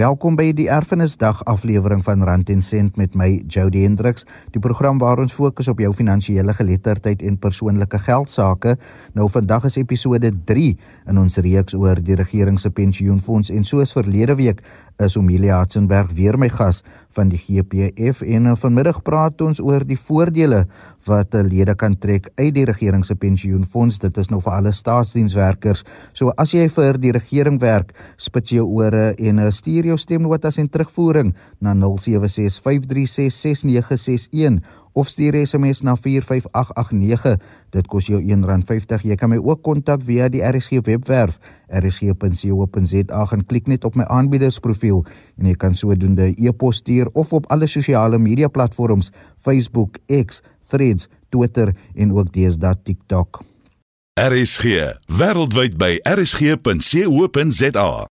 Welkom 0.00 0.38
by 0.40 0.54
die 0.56 0.70
Erfenisdag 0.72 1.42
aflewering 1.44 2.00
van 2.00 2.22
Rand 2.24 2.48
en 2.48 2.62
Sent 2.64 2.94
met 2.96 3.12
my 3.12 3.42
Jody 3.44 3.82
Hendriks, 3.84 4.24
die 4.54 4.60
program 4.64 4.96
waar 4.96 5.20
ons 5.20 5.34
fokus 5.36 5.68
op 5.68 5.82
jou 5.84 5.90
finansiële 5.92 6.54
geletterdheid 6.56 7.20
en 7.28 7.36
persoonlike 7.36 8.00
geldsaake. 8.00 8.78
Nou 9.12 9.26
vandag 9.28 9.66
is 9.68 9.76
episode 9.76 10.30
3 10.48 10.70
in 11.12 11.20
ons 11.20 11.36
reeks 11.44 11.76
oor 11.76 12.00
die 12.00 12.16
regering 12.16 12.56
se 12.56 12.72
pensioenfonds 12.72 13.52
en 13.52 13.68
soos 13.68 13.92
verlede 13.92 14.38
week 14.40 14.64
is 14.96 15.18
Omelia 15.20 15.60
Hatzenberg 15.60 16.16
weer 16.16 16.40
my 16.40 16.48
gas 16.48 16.80
van 17.16 17.28
die 17.32 17.40
GPF 17.40 18.22
en 18.22 18.46
uh, 18.46 18.56
vanmiddag 18.58 19.02
praat 19.06 19.40
ons 19.44 19.60
oor 19.60 19.84
die 19.86 19.98
voordele 19.98 20.66
wat 21.06 21.34
lede 21.34 21.74
kan 21.74 21.98
trek 21.98 22.30
uit 22.38 22.54
die 22.54 22.64
regering 22.68 23.04
se 23.04 23.14
pensioenfonds. 23.18 23.98
Dit 24.04 24.18
is 24.20 24.28
nou 24.30 24.40
vir 24.44 24.52
alle 24.54 24.72
staatsdienswerkers. 24.72 25.84
So 26.14 26.32
as 26.38 26.54
jy 26.54 26.68
vir 26.70 26.98
die 27.02 27.12
regering 27.16 27.60
werk, 27.62 27.92
spits 28.16 28.50
jou 28.54 28.66
ore 28.78 29.14
en 29.18 29.38
uh, 29.42 29.50
stuur 29.50 29.84
jou 29.90 29.98
stemnotas 29.98 30.58
en 30.62 30.68
terugvoering 30.70 31.34
na 31.60 31.74
0765366961 31.74 34.60
of 34.92 35.08
stuur 35.08 35.46
SMS 35.46 35.82
na 35.82 35.96
45889. 35.96 37.36
Dit 37.70 37.86
kos 37.86 38.06
jou 38.06 38.20
R1.50. 38.20 39.06
Jy 39.08 39.16
kan 39.16 39.32
my 39.32 39.40
ook 39.40 39.62
kontak 39.62 40.02
via 40.04 40.28
die 40.32 40.42
RSG 40.44 40.84
webwerf 40.86 41.38
rsg.co.za 41.72 43.26
en 43.32 43.46
klik 43.46 43.66
net 43.66 43.84
op 43.84 43.96
my 43.96 44.04
aanbiedersprofiel 44.04 45.04
en 45.40 45.48
jy 45.48 45.56
kan 45.56 45.74
sodoende 45.74 46.32
e-pos 46.36 46.82
stuur 46.82 47.08
of 47.12 47.32
op 47.32 47.48
alle 47.52 47.66
sosiale 47.66 48.18
media 48.18 48.48
platforms 48.48 49.12
Facebook, 49.40 49.96
X, 50.06 50.42
Threads, 50.68 51.08
Twitter 51.28 51.74
en 51.94 52.12
ook 52.12 52.32
deesdae 52.32 52.76
TikTok. 52.82 53.42
RSG 54.20 54.92
wêreldwyd 55.08 55.78
by 55.80 55.96
rsg.co.za 56.04 58.11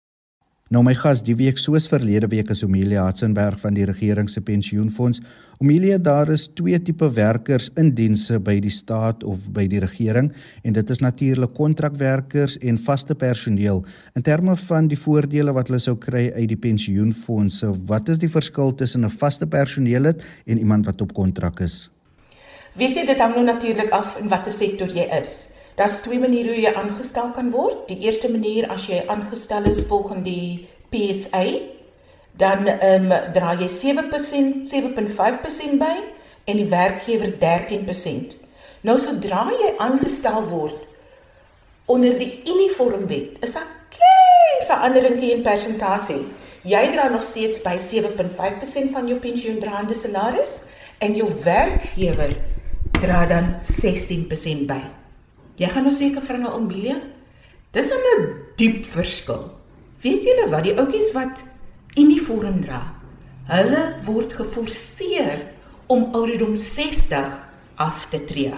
Nou 0.69 0.83
my 0.85 0.91
gas 0.93 1.23
die 1.25 1.33
week 1.33 1.57
soos 1.57 1.87
verlede 1.89 2.27
week 2.29 2.51
is 2.53 2.59
Omelia 2.61 3.07
Hatzenberg 3.07 3.57
van 3.57 3.73
die 3.73 3.87
regering 3.89 4.27
se 4.29 4.43
pensioenfonds. 4.45 5.17
Omelia, 5.57 5.97
daar 5.97 6.29
is 6.29 6.45
twee 6.53 6.77
tipe 6.77 7.09
werkers 7.15 7.71
in 7.81 7.89
dienste 7.97 8.37
by 8.37 8.59
die 8.61 8.69
staat 8.69 9.25
of 9.25 9.47
by 9.55 9.65
die 9.65 9.81
regering 9.81 10.29
en 10.61 10.77
dit 10.77 10.93
is 10.93 11.01
natuurlik 11.01 11.55
kontrakwerkers 11.57 12.59
en 12.61 12.77
vaste 12.85 13.17
personeel. 13.17 13.81
In 14.13 14.27
terme 14.29 14.53
van 14.67 14.91
die 14.93 14.99
voordele 15.07 15.57
wat 15.57 15.73
hulle 15.73 15.81
sou 15.81 15.97
kry 15.97 16.27
uit 16.37 16.51
die 16.53 16.61
pensioenfondse, 16.61 17.73
wat 17.89 18.13
is 18.13 18.21
die 18.21 18.29
verskil 18.29 18.69
tussen 18.77 19.05
'n 19.05 19.09
vaste 19.09 19.49
personeellid 19.49 20.21
en 20.45 20.57
iemand 20.59 20.85
wat 20.85 21.01
op 21.01 21.13
kontrak 21.17 21.65
is? 21.65 21.89
Weet 22.77 22.95
jy 22.95 23.05
dit 23.05 23.17
hang 23.17 23.33
nou 23.33 23.45
natuurlik 23.45 23.89
af 23.89 24.19
in 24.21 24.29
watter 24.29 24.51
sektor 24.51 24.87
jy 24.87 25.09
is. 25.17 25.58
Daar's 25.79 26.01
twee 26.03 26.19
maniere 26.19 26.51
hoe 26.51 26.59
jy 26.59 26.73
aangestel 26.75 27.29
kan 27.31 27.53
word. 27.53 27.85
Die 27.87 28.01
eerste 28.03 28.27
manier 28.27 28.65
as 28.67 28.89
jy 28.89 28.99
aangestel 29.07 29.69
is 29.71 29.85
volgens 29.87 30.25
die 30.25 30.67
PSA, 30.91 31.45
dan 32.35 32.67
ehm 32.67 33.07
um, 33.07 33.31
dra 33.35 33.53
jy 33.55 33.69
7%, 33.71 34.67
7.5% 34.67 35.79
by 35.79 35.95
en 36.51 36.59
die 36.59 36.67
werkgewer 36.67 37.31
13%. 37.39 38.35
Nou 38.83 38.97
sodra 38.99 39.45
jy 39.55 39.71
aangestel 39.79 40.43
word 40.51 40.83
onder 41.89 42.19
die 42.19 42.43
uniformwet, 42.43 43.39
is 43.39 43.55
daar 43.55 43.71
klein 43.95 44.67
verandering 44.67 45.23
in 45.31 45.47
persentasie. 45.47 46.21
Jy 46.67 46.85
dra 46.91 47.07
nog 47.09 47.23
steeds 47.23 47.63
by 47.63 47.79
7.5% 47.79 48.91
van 48.91 49.07
jou 49.07 49.19
pensioendraande 49.23 49.95
salaris 49.95 50.59
en 50.99 51.15
jou 51.15 51.31
werkgewer 51.43 52.35
dra 52.99 53.25
dan 53.31 53.53
16% 53.63 54.67
by. 54.67 54.98
Jy 55.59 55.67
gaan 55.67 55.83
nou 55.83 55.93
seker 55.93 56.23
vir 56.23 56.37
'n 56.37 56.47
Amelia. 56.47 57.01
Dis 57.71 57.91
'n 57.91 58.35
diep 58.55 58.85
verskil. 58.85 59.51
Weet 60.01 60.23
julle 60.23 60.49
wat 60.49 60.63
die 60.63 60.75
ouetjies 60.79 61.11
wat 61.13 61.43
uniform 61.97 62.61
dra, 62.61 62.93
hulle 63.49 63.99
word 64.05 64.33
geforseer 64.33 65.47
om 65.87 66.13
ouderdom 66.13 66.55
60 66.55 67.39
af 67.75 68.07
te 68.09 68.25
tree. 68.25 68.53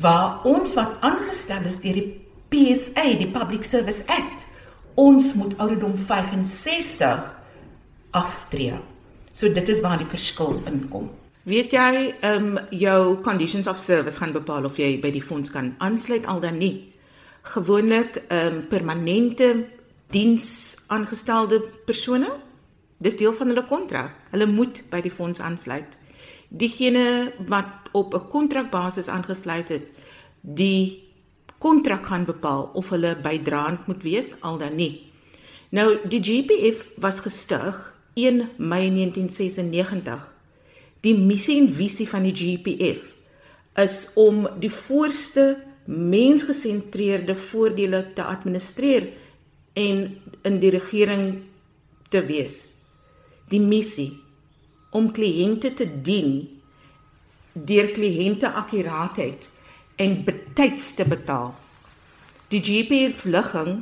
Waar 0.00 0.44
ons 0.44 0.74
wat 0.74 0.96
aangestel 1.00 1.64
is 1.64 1.80
deur 1.80 1.94
die 1.94 2.26
PSA, 2.48 3.16
die 3.18 3.30
Public 3.30 3.64
Service 3.64 4.02
Act, 4.06 4.46
ons 4.94 5.34
moet 5.34 5.58
ouderdom 5.58 5.96
65 5.96 7.36
aftree. 8.10 8.78
So 9.32 9.52
dit 9.52 9.68
is 9.68 9.80
waar 9.80 9.98
die 9.98 10.08
verskil 10.08 10.62
inkom. 10.66 11.10
Weet 11.46 11.70
jy, 11.70 12.14
ehm 12.26 12.56
um, 12.56 12.58
jou 12.74 13.20
conditions 13.22 13.68
of 13.70 13.78
service 13.78 14.18
gaan 14.18 14.32
bepaal 14.34 14.64
of 14.66 14.80
jy 14.82 14.96
by 14.98 15.12
die 15.14 15.22
fonds 15.22 15.52
kan 15.54 15.76
aansluit 15.78 16.26
al 16.26 16.40
dan 16.42 16.58
nie. 16.58 16.90
Gewoonlik 17.52 18.18
ehm 18.26 18.56
um, 18.56 18.56
permanente 18.66 19.68
diens 20.10 20.74
aangestelde 20.90 21.60
persone, 21.86 22.32
dis 22.98 23.14
deel 23.16 23.32
van 23.32 23.54
hulle 23.54 23.66
kontrak. 23.70 24.18
Hulle 24.34 24.50
moet 24.50 24.82
by 24.90 25.04
die 25.06 25.14
fonds 25.14 25.40
aansluit. 25.40 26.00
Diegene 26.50 27.32
wat 27.46 27.94
op 27.94 28.14
'n 28.14 28.28
kontrakbasis 28.28 29.08
aangesluit 29.08 29.68
het, 29.68 29.86
die 30.40 31.04
kontrak 31.58 32.06
gaan 32.06 32.24
bepaal 32.24 32.70
of 32.74 32.90
hulle 32.90 33.20
bydraend 33.22 33.86
moet 33.86 34.02
wees 34.02 34.40
al 34.40 34.58
dan 34.58 34.74
nie. 34.74 35.12
Nou 35.70 35.98
die 36.08 36.22
GPF 36.22 36.88
was 36.96 37.20
gestig 37.20 37.96
1 38.14 38.50
Mei 38.58 38.90
1996 38.90 40.34
Die 41.04 41.14
missie 41.18 41.58
en 41.60 41.68
visie 41.72 42.08
van 42.08 42.24
die 42.26 42.34
GPF 42.34 43.12
is 43.76 43.96
om 44.16 44.46
die 44.60 44.72
voorste 44.72 45.56
mensgesentreerde 45.86 47.36
voordele 47.38 48.02
te 48.16 48.24
administreer 48.24 49.10
en 49.76 50.00
in 50.42 50.60
die 50.62 50.72
regering 50.74 51.26
te 52.10 52.22
wees. 52.26 52.58
Die 53.52 53.60
missie 53.60 54.10
om 54.96 55.12
kliënte 55.14 55.74
te 55.76 55.86
dien 55.86 56.40
deur 57.52 57.92
kliënte 57.96 58.50
akkuraatheid 58.62 59.46
en 60.02 60.18
betyds 60.24 60.94
te 60.96 61.06
betaal. 61.08 61.54
Die 62.52 62.62
GPF 62.64 63.24
ligging 63.28 63.80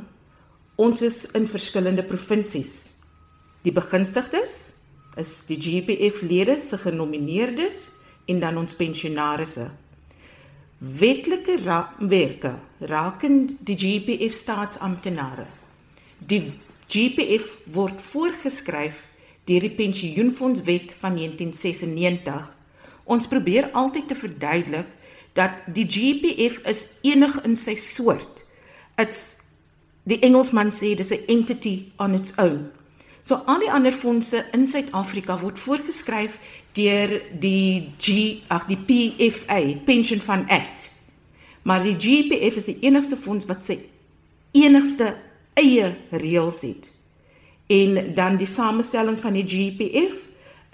ons 0.75 1.01
is 1.05 1.23
in 1.37 1.47
verskillende 1.47 2.03
provinsies. 2.03 2.95
Die 3.63 3.73
begunstigdes 3.75 4.74
is 5.17 5.45
die 5.47 5.57
GPF 5.59 6.21
lede 6.21 6.59
se 6.61 6.77
genomineerdes 6.77 7.91
en 8.25 8.39
dan 8.39 8.57
ons 8.57 8.75
pensionarisse. 8.75 9.69
Wetlike 10.77 11.59
raamwerke 11.63 12.57
rakend 12.79 13.55
die 13.59 13.77
GPF 13.79 14.33
staatsamptenare. 14.35 15.47
Die 16.19 16.43
GPF 16.91 17.55
word 17.73 18.01
voorgeskryf 18.01 19.05
deur 19.45 19.61
die 19.61 19.73
pensioenfondswet 19.77 20.95
van 20.99 21.15
1996. 21.15 22.51
Ons 23.05 23.27
probeer 23.29 23.69
altyd 23.71 24.07
te 24.07 24.17
verduidelik 24.17 24.91
dat 25.37 25.63
die 25.73 25.85
GPF 25.87 26.61
is 26.67 26.85
enig 27.05 27.37
in 27.45 27.57
sy 27.59 27.75
soort. 27.79 28.43
It's 28.97 29.41
die 30.05 30.19
Engelsman 30.23 30.71
sê 30.71 30.95
dis 30.95 31.11
'n 31.11 31.25
entity 31.27 31.91
on 31.97 32.13
its 32.13 32.33
own. 32.37 32.71
So 33.25 33.39
al 33.49 33.63
die 33.63 33.71
ander 33.73 33.93
fondse 33.93 34.43
in 34.53 34.67
Suid-Afrika 34.69 35.39
word 35.41 35.57
voorgeskryf 35.57 36.35
deur 36.77 37.09
die 37.41 37.87
G 37.97 38.43
ag 38.53 38.67
die 38.69 38.77
PFA, 38.77 39.57
Pension 39.87 40.21
Fund 40.21 40.51
Act. 40.53 40.91
Maar 41.65 41.81
die 41.81 41.95
GPF 41.97 42.59
is 42.61 42.69
die 42.69 42.77
enigste 42.85 43.17
fonds 43.17 43.47
wat 43.49 43.65
sy 43.65 43.79
enigste 44.53 45.15
eie 45.57 45.95
reëls 46.13 46.61
het. 46.67 46.91
En 47.65 48.13
dan 48.13 48.37
die 48.37 48.49
samestelling 48.49 49.17
van 49.17 49.33
die 49.33 49.47
GPF 49.49 50.27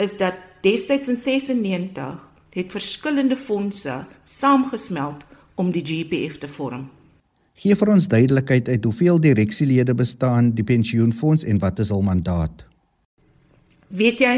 is 0.04 0.18
dat 0.20 0.44
destyds 0.66 1.08
in 1.08 1.22
96 1.22 2.20
het 2.52 2.76
verskillende 2.76 3.40
fondse 3.40 4.02
saamgesmelt 4.28 5.24
om 5.56 5.72
die 5.72 5.86
GPF 5.88 6.44
te 6.44 6.52
vorm. 6.52 6.90
Gee 7.60 7.76
vir 7.76 7.92
ons 7.92 8.08
duidelikheid 8.08 8.70
uit 8.70 8.86
hoeveel 8.88 9.20
direksielede 9.22 9.94
bestaan 9.96 10.54
die 10.56 10.64
pensioenfonds 10.64 11.44
en 11.44 11.60
wat 11.60 11.80
is 11.84 11.92
hul 11.92 12.04
mandaat? 12.06 12.64
Weet 13.92 14.24
jy, 14.24 14.38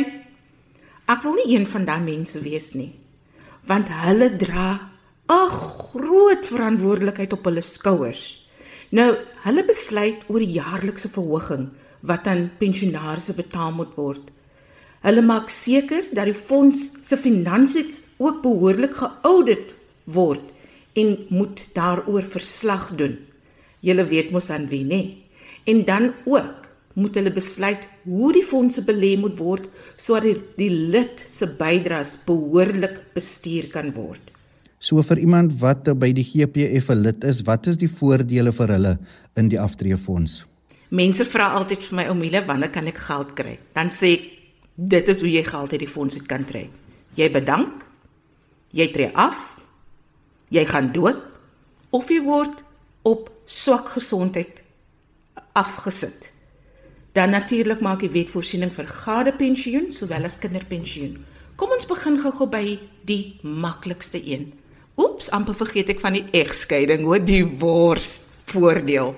ek 1.06 1.22
wil 1.24 1.38
nie 1.38 1.54
een 1.54 1.68
van 1.70 1.86
daai 1.86 2.02
mense 2.02 2.42
wees 2.42 2.72
nie, 2.74 2.92
want 3.70 3.92
hulle 3.94 4.32
dra 4.42 4.90
'n 5.30 5.50
groot 5.50 6.46
verantwoordelikheid 6.46 7.34
op 7.34 7.46
hulle 7.46 7.62
skouers. 7.62 8.44
Nou, 8.90 9.16
hulle 9.46 9.64
besluit 9.66 10.26
oor 10.28 10.40
die 10.40 10.58
jaarlikse 10.60 11.10
verhoging 11.10 11.70
wat 12.02 12.28
aan 12.28 12.52
pensionaarse 12.60 13.34
betaal 13.34 13.72
moet 13.72 13.96
word. 13.96 14.32
Hulle 15.02 15.22
maak 15.22 15.50
seker 15.50 16.04
dat 16.14 16.26
die 16.26 16.34
fonds 16.34 16.92
se 17.04 17.18
finansies 17.18 18.02
ook 18.18 18.42
behoorlik 18.42 18.94
geaudit 18.94 19.76
word 20.06 20.53
en 20.94 21.18
moet 21.30 21.64
daaroor 21.74 22.24
verslag 22.24 22.92
doen. 22.96 23.18
Julle 23.84 24.06
weet 24.08 24.32
mos 24.32 24.50
aan 24.54 24.68
wie, 24.72 24.84
nê? 24.86 25.02
En 25.66 25.84
dan 25.86 26.14
ook 26.26 26.70
moet 26.94 27.16
hulle 27.18 27.32
besluit 27.34 27.88
hoe 28.06 28.30
die 28.36 28.46
fondse 28.46 28.84
belê 28.86 29.16
moet 29.20 29.38
word 29.40 29.66
sodat 29.98 30.28
die, 30.28 30.38
die 30.58 30.92
lid 30.94 31.24
se 31.28 31.48
bydraes 31.58 32.18
behoorlik 32.28 33.00
bestuur 33.16 33.70
kan 33.74 33.92
word. 33.98 34.22
So 34.84 35.02
vir 35.06 35.22
iemand 35.24 35.56
wat 35.62 35.88
by 36.00 36.12
die 36.12 36.26
GPF 36.28 36.92
'n 36.92 37.04
lid 37.04 37.24
is, 37.24 37.42
wat 37.48 37.68
is 37.68 37.78
die 37.78 37.88
voordele 37.88 38.52
vir 38.52 38.68
hulle 38.76 38.98
in 39.40 39.50
die 39.50 39.60
aftreefonds? 39.60 40.46
Mense 40.92 41.26
vra 41.26 41.54
altyd 41.58 41.82
vir 41.82 41.96
my 41.96 42.06
Oumile, 42.12 42.46
wanneer 42.46 42.70
kan 42.70 42.88
ek 42.88 42.98
geld 42.98 43.34
kry? 43.34 43.58
Dan 43.74 43.90
sê 43.90 44.14
ek 44.14 44.24
dit 44.76 45.08
is 45.08 45.22
hoe 45.22 45.32
jy 45.32 45.44
geld 45.44 45.72
uit 45.72 45.80
die 45.80 45.88
fonds 45.88 46.16
uit 46.16 46.28
kan 46.28 46.46
trek. 46.46 46.70
Jy 47.16 47.30
bedank, 47.32 47.88
jy 48.72 48.92
tree 48.92 49.10
af, 49.14 49.53
jy 50.54 50.66
gaan 50.70 50.92
dood 50.94 51.20
of 51.94 52.10
jy 52.14 52.22
word 52.26 52.62
op 53.04 53.32
swak 53.50 53.90
gesondheid 53.96 54.62
afgesit. 55.58 56.30
Dan 57.14 57.34
natuurlik 57.34 57.82
maak 57.82 58.02
die 58.02 58.12
wet 58.14 58.32
voorsiening 58.34 58.72
vir 58.74 58.90
gade 58.90 59.34
pensioen 59.38 59.92
sowel 59.94 60.26
as 60.26 60.40
kinderpensioen. 60.42 61.20
Kom 61.58 61.74
ons 61.76 61.90
begin 61.90 62.18
gou-gou 62.22 62.48
by 62.50 62.64
die 63.06 63.38
maklikste 63.46 64.22
een. 64.22 64.52
Oeps, 64.98 65.30
amper 65.34 65.58
vergeet 65.58 65.92
ek 65.94 66.02
van 66.02 66.18
die 66.18 66.26
egskeiding, 66.38 67.06
hoor 67.06 67.22
die 67.22 67.46
wors 67.62 68.24
voordeel. 68.50 69.14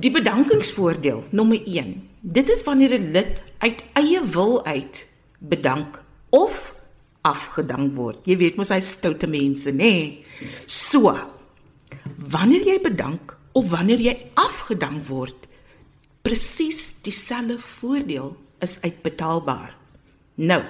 Die 0.00 0.12
bedankingsvoordeel 0.12 1.24
nommer 1.36 1.60
1. 1.64 1.94
Dit 2.20 2.52
is 2.52 2.64
wanneer 2.64 2.98
'n 2.98 3.12
lid 3.12 3.42
uit 3.58 3.84
eie 3.96 4.20
wil 4.24 4.64
uit 4.64 5.06
bedank 5.38 6.02
of 6.28 6.74
afgedank 7.22 7.94
word. 7.94 8.26
Jy 8.26 8.36
weet 8.36 8.56
mos 8.56 8.68
hy 8.68 8.80
stoute 8.80 9.26
mense, 9.26 9.70
nê? 9.70 9.76
Nee. 9.76 10.24
So. 10.66 11.14
Wanneer 12.30 12.66
jy 12.66 12.78
bedank 12.84 13.36
of 13.52 13.70
wanneer 13.72 14.00
jy 14.00 14.14
afgedank 14.38 15.04
word, 15.08 15.48
presies 16.22 17.00
dieselfde 17.02 17.58
voordeel 17.58 18.36
is 18.60 18.78
uitbetaalbaar. 18.84 19.74
Nou, 20.40 20.62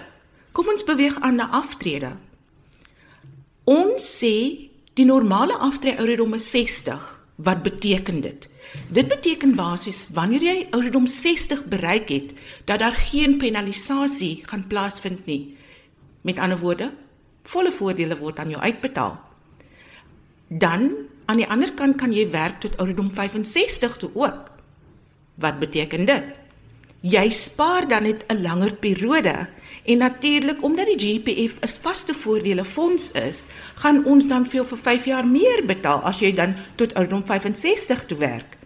kom 0.52 0.70
ons 0.72 0.87
beweeg 0.87 1.19
aan 1.20 1.40
na 1.43 1.50
aftrede. 1.55 2.14
Ons 3.69 4.06
sê 4.20 4.34
die 4.99 5.06
normale 5.06 5.58
aftreeouderdom 5.58 6.34
is 6.38 6.50
60. 6.50 7.02
Wat 7.40 7.62
beteken 7.62 8.20
dit? 8.20 8.49
Dit 8.88 9.08
beteken 9.08 9.55
basies 9.56 10.06
wanneer 10.14 10.43
jy 10.44 10.56
ouderdom 10.70 11.06
60 11.06 11.64
bereik 11.70 12.11
het, 12.12 12.34
dat 12.64 12.82
daar 12.82 12.96
geen 13.11 13.38
penalisasie 13.38 14.43
gaan 14.46 14.67
plaasvind 14.67 15.26
nie. 15.26 15.56
Met 16.22 16.38
ander 16.38 16.58
woorde, 16.58 16.93
volle 17.43 17.72
voordele 17.72 18.19
word 18.19 18.38
aan 18.38 18.52
jou 18.52 18.61
uitbetaal. 18.62 19.30
Dan 20.52 20.91
aan 21.31 21.38
die 21.38 21.47
ander 21.47 21.70
kant 21.79 21.94
kan 21.94 22.11
jy 22.11 22.25
werk 22.32 22.58
tot 22.58 22.75
ouderdom 22.82 23.12
65 23.14 23.97
toe 24.02 24.11
ook. 24.19 24.49
Wat 25.38 25.61
beteken 25.62 26.08
dit? 26.08 26.25
Jy 27.06 27.31
spaar 27.31 27.87
dan 27.88 28.02
net 28.02 28.25
'n 28.26 28.43
langer 28.43 28.75
periode 28.75 29.47
en 29.85 29.99
natuurlik 29.99 30.62
omdat 30.62 30.87
die 30.87 30.99
GPF 30.99 31.61
'n 31.61 31.69
vaste 31.82 32.14
voordele 32.14 32.64
fonds 32.64 33.12
is, 33.12 33.49
gaan 33.75 34.05
ons 34.05 34.26
dan 34.26 34.47
veel 34.47 34.64
vir 34.64 34.79
5 34.79 35.05
jaar 35.05 35.26
meer 35.26 35.67
betaal 35.67 36.00
as 36.02 36.19
jy 36.19 36.35
dan 36.35 36.55
tot 36.75 36.94
ouderdom 36.94 37.26
65 37.26 38.06
toe 38.06 38.19
werk. 38.19 38.58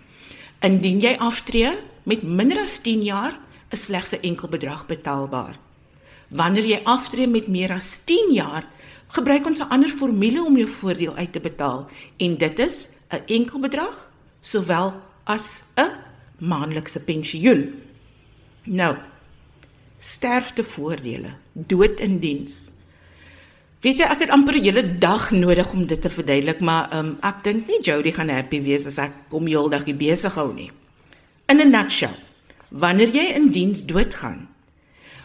Indien 0.61 1.01
jy 1.01 1.17
aftree 1.19 1.71
met 2.03 2.23
minder 2.23 2.59
as 2.59 2.81
10 2.81 3.03
jaar, 3.03 3.39
is 3.71 3.85
slegs 3.85 4.13
'n 4.13 4.23
enkel 4.23 4.49
bedrag 4.49 4.87
betaalbaar. 4.87 5.57
Wanneer 6.29 6.65
jy 6.65 6.81
aftree 6.85 7.27
met 7.27 7.47
meer 7.49 7.73
as 7.73 8.05
10 8.05 8.33
jaar, 8.33 8.65
gebruik 9.15 9.47
ons 9.47 9.61
'n 9.61 9.71
ander 9.71 9.91
formule 9.91 10.45
om 10.45 10.57
jou 10.57 10.69
voordeel 10.69 11.15
uit 11.17 11.33
te 11.33 11.41
betaal 11.41 11.89
en 12.17 12.37
dit 12.37 12.59
is 12.59 12.89
'n 13.11 13.23
enkel 13.27 13.61
bedrag 13.61 14.11
sowel 14.41 14.93
as 15.25 15.65
'n 15.77 15.91
maandelikse 16.39 17.01
pensioen. 17.01 17.75
Nou, 18.65 18.97
sterftevoordele, 19.99 21.35
dood 21.53 22.01
in 22.01 22.19
diens. 22.19 22.73
Weet 23.81 23.99
jy, 23.99 24.05
ek 24.05 24.21
het 24.25 24.31
amper 24.31 24.55
'n 24.55 24.65
hele 24.65 24.99
dag 24.99 25.31
nodig 25.31 25.73
om 25.73 25.87
dit 25.87 26.01
te 26.01 26.11
verduidelik, 26.11 26.61
maar 26.61 26.89
um, 26.97 27.17
ek 27.21 27.45
dink 27.45 27.67
nie 27.67 27.81
Jody 27.83 28.13
gaan 28.13 28.29
happy 28.29 28.63
wees 28.63 28.87
as 28.87 28.99
ek 28.99 29.13
kom 29.29 29.47
heeldag 29.47 29.85
hier 29.85 29.97
besig 29.97 30.35
hou 30.35 30.55
nie. 30.55 30.71
In 31.47 31.61
'n 31.61 31.71
nutshell, 31.71 32.17
wanneer 32.69 33.09
jy 33.09 33.35
in 33.35 33.51
diens 33.51 33.85
doodgaan, 33.85 34.49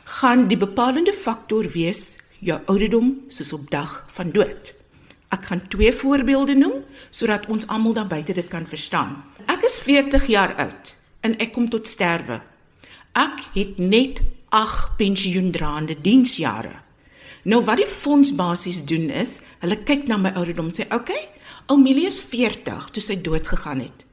gaan 0.04 0.48
die 0.48 0.58
bepalende 0.58 1.14
faktor 1.14 1.72
wees 1.72 2.18
jou 2.40 2.60
ouderdom 2.66 3.14
soos 3.30 3.54
op 3.54 3.70
dag 3.72 4.06
van 4.08 4.32
dood. 4.32 4.74
Ek 5.30 5.46
gaan 5.46 5.68
twee 5.70 5.92
voorbeelde 5.94 6.56
noem 6.58 6.82
sodat 7.12 7.46
ons 7.52 7.68
almal 7.68 7.94
daar 7.94 8.10
buite 8.10 8.34
dit 8.34 8.48
kan 8.50 8.66
verstaan. 8.68 9.20
Ek 9.46 9.64
is 9.68 9.80
40 9.86 10.26
jaar 10.32 10.56
oud 10.56 10.94
en 11.22 11.36
ek 11.38 11.54
kom 11.54 11.70
tot 11.70 11.88
sterwe. 11.88 12.40
Ek 13.14 13.44
het 13.54 13.78
net 13.78 14.22
8 14.50 14.96
pensioendraande 14.98 16.00
diensjare. 16.02 16.80
Nou 17.44 17.62
wat 17.66 17.80
die 17.82 17.88
fonds 17.88 18.34
basies 18.36 18.82
doen 18.86 19.10
is, 19.10 19.40
hulle 19.62 19.78
kyk 19.86 20.08
na 20.08 20.18
my 20.18 20.34
ouderdom 20.36 20.72
en 20.72 20.76
sê, 20.76 20.86
"Oké, 20.86 20.96
okay, 20.96 21.28
Amelia 21.68 22.08
is 22.08 22.20
40 22.20 22.90
toe 22.90 23.02
sy 23.02 23.22
dood 23.22 23.48
gegaan 23.48 23.80
het. 23.80 24.06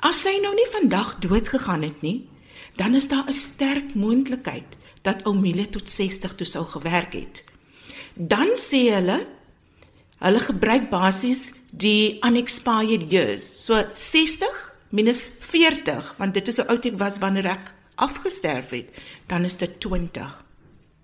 As 0.00 0.22
sy 0.22 0.38
nou 0.42 0.54
nie 0.54 0.68
vandag 0.70 1.18
dood 1.18 1.48
gegaan 1.48 1.82
het 1.82 2.02
nie, 2.02 2.28
dan 2.76 2.94
is 2.94 3.08
daar 3.08 3.24
'n 3.28 3.32
sterk 3.32 3.94
moontlikheid 3.94 4.76
dat 5.02 5.24
Amelia 5.24 5.66
tot 5.70 5.88
60 5.88 6.34
toe 6.34 6.46
sou 6.46 6.64
gewerk 6.64 7.12
het." 7.12 7.44
Dan 8.18 8.56
sê 8.58 8.88
hulle, 8.90 9.20
hulle 10.18 10.40
gebruik 10.42 10.90
basies 10.90 11.52
die 11.70 12.18
unexpired 12.26 13.06
years. 13.12 13.46
So 13.62 13.78
60 13.94 14.68
minus 14.90 15.30
40 15.40 16.14
want 16.16 16.34
dit 16.34 16.48
is 16.48 16.60
hoe 16.60 16.68
oud 16.72 16.86
ek 16.88 17.00
was 17.00 17.18
wanneer 17.20 17.50
ek 17.52 17.72
afgesterf 18.00 18.72
het 18.72 18.94
dan 19.28 19.44
is 19.44 19.58
dit 19.60 19.74
20 19.84 20.30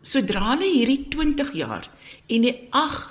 sodra 0.05 0.45
hulle 0.55 0.71
hierdie 0.71 1.03
20 1.13 1.53
jaar 1.59 1.89
en 2.33 2.47
die 2.47 2.55
8 2.71 3.11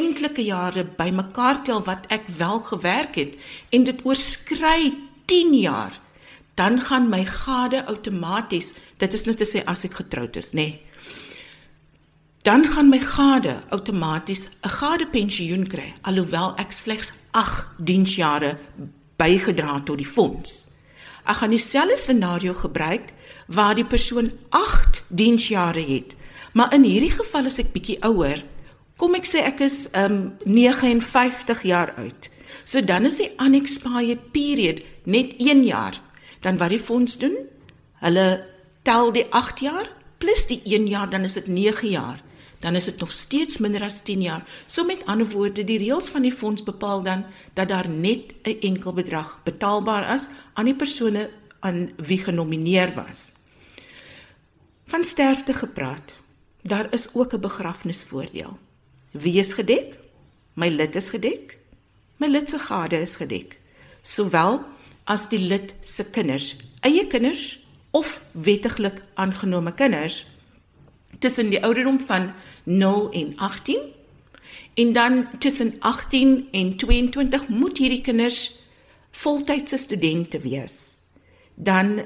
enkelike 0.00 0.46
jare 0.46 0.86
bymekaar 0.96 1.60
tel 1.66 1.84
wat 1.88 2.08
ek 2.14 2.24
wel 2.38 2.62
gewerk 2.70 3.18
het 3.20 3.36
en 3.76 3.84
dit 3.88 4.00
oorskry 4.08 4.94
10 5.30 5.52
jaar 5.60 6.00
dan 6.56 6.80
gaan 6.88 7.10
my 7.12 7.24
gade 7.28 7.84
outomaties 7.84 8.72
dit 9.02 9.20
is 9.20 9.28
net 9.28 9.42
te 9.42 9.48
sê 9.48 9.64
as 9.68 9.84
ek 9.84 10.00
getroud 10.00 10.40
is 10.40 10.54
nê 10.56 10.68
nee. 10.70 10.83
Dan 12.44 12.66
gaan 12.68 12.88
my 12.88 13.00
gade 13.00 13.62
outomaties 13.68 14.48
'n 14.60 14.68
gade 14.68 15.06
pensioen 15.06 15.66
kry 15.66 15.94
alhoewel 16.00 16.52
ek 16.56 16.72
slegs 16.72 17.12
8 17.30 17.66
diensjare 17.78 18.58
bygedra 19.16 19.80
tot 19.84 19.96
die 19.96 20.06
fonds. 20.06 20.68
Ek 21.24 21.36
gaan 21.36 21.50
dieselfde 21.50 21.96
scenario 21.96 22.54
gebruik 22.54 23.12
waar 23.46 23.74
die 23.74 23.84
persoon 23.84 24.32
8 24.48 25.04
diensjare 25.08 25.80
het. 25.80 26.14
Maar 26.52 26.74
in 26.74 26.82
hierdie 26.82 27.10
geval 27.10 27.44
is 27.44 27.58
ek 27.58 27.72
bietjie 27.72 28.02
ouer. 28.04 28.44
Kom 28.96 29.14
ek 29.14 29.24
sê 29.24 29.40
ek 29.40 29.60
is 29.60 29.88
um 29.96 30.36
59 30.44 31.62
jaar 31.62 31.94
oud. 31.96 32.28
So 32.64 32.84
dan 32.84 33.04
is 33.04 33.16
die 33.16 33.32
unexpired 33.38 34.32
period 34.32 34.84
net 35.04 35.34
1 35.38 35.64
jaar. 35.64 36.00
Dan 36.40 36.56
wat 36.56 36.68
die 36.68 36.78
fonds 36.78 37.18
doen? 37.18 37.36
Hulle 38.04 38.46
tel 38.82 39.12
die 39.12 39.26
8 39.30 39.60
jaar 39.60 39.88
plus 40.18 40.46
die 40.46 40.60
1 40.64 40.86
jaar 40.86 41.10
dan 41.10 41.24
is 41.24 41.32
dit 41.32 41.46
9 41.46 41.88
jaar 41.88 42.20
dan 42.64 42.74
is 42.74 42.84
dit 42.84 43.00
nog 43.00 43.12
steeds 43.12 43.58
minder 43.58 43.82
as 43.84 44.00
10 44.02 44.22
jaar. 44.22 44.44
So 44.66 44.84
met 44.84 45.04
ander 45.04 45.28
woorde, 45.28 45.64
die 45.64 45.78
reëls 45.78 46.08
van 46.08 46.24
die 46.24 46.32
fonds 46.32 46.62
bepaal 46.64 47.02
dan 47.02 47.24
dat 47.52 47.68
daar 47.68 47.88
net 47.88 48.32
'n 48.42 48.56
enkel 48.60 48.92
bedrag 48.92 49.40
betaalbaar 49.44 50.14
is 50.14 50.28
aan 50.54 50.64
die 50.64 50.74
persone 50.74 51.30
aan 51.60 51.92
wie 51.96 52.18
genomineer 52.18 52.94
was. 52.94 53.32
Van 54.86 55.04
sterfte 55.04 55.52
gepraat. 55.54 56.14
Daar 56.62 56.86
is 56.92 57.14
ook 57.14 57.32
'n 57.32 57.40
begrafnisvoordeel. 57.40 58.58
Wie 59.10 59.38
is 59.38 59.52
gedek? 59.52 59.98
My 60.52 60.68
lid 60.68 60.96
is 60.96 61.10
gedek. 61.10 61.58
My 62.16 62.28
lid 62.28 62.50
se 62.50 62.58
gade 62.58 63.00
is 63.00 63.16
gedek. 63.16 63.58
Sowel 64.02 64.64
as 65.04 65.28
die 65.28 65.38
lid 65.38 65.74
se 65.80 66.10
kinders, 66.10 66.56
eie 66.80 67.06
kinders 67.06 67.66
of 67.90 68.24
wettiglik 68.32 69.02
aangenome 69.14 69.74
kinders 69.74 70.26
tussen 71.18 71.50
die 71.50 71.62
ouderdom 71.62 72.00
van 72.00 72.32
0 72.64 73.10
en 73.10 73.36
18. 73.36 73.78
En 74.74 74.92
dan 74.92 75.26
tussen 75.38 75.74
18 75.78 76.48
en 76.50 76.76
22 76.76 77.48
moet 77.48 77.78
hierdie 77.78 78.00
kinders 78.00 78.58
voltydse 79.10 79.76
studente 79.76 80.40
wees. 80.40 80.96
Dan 81.54 82.02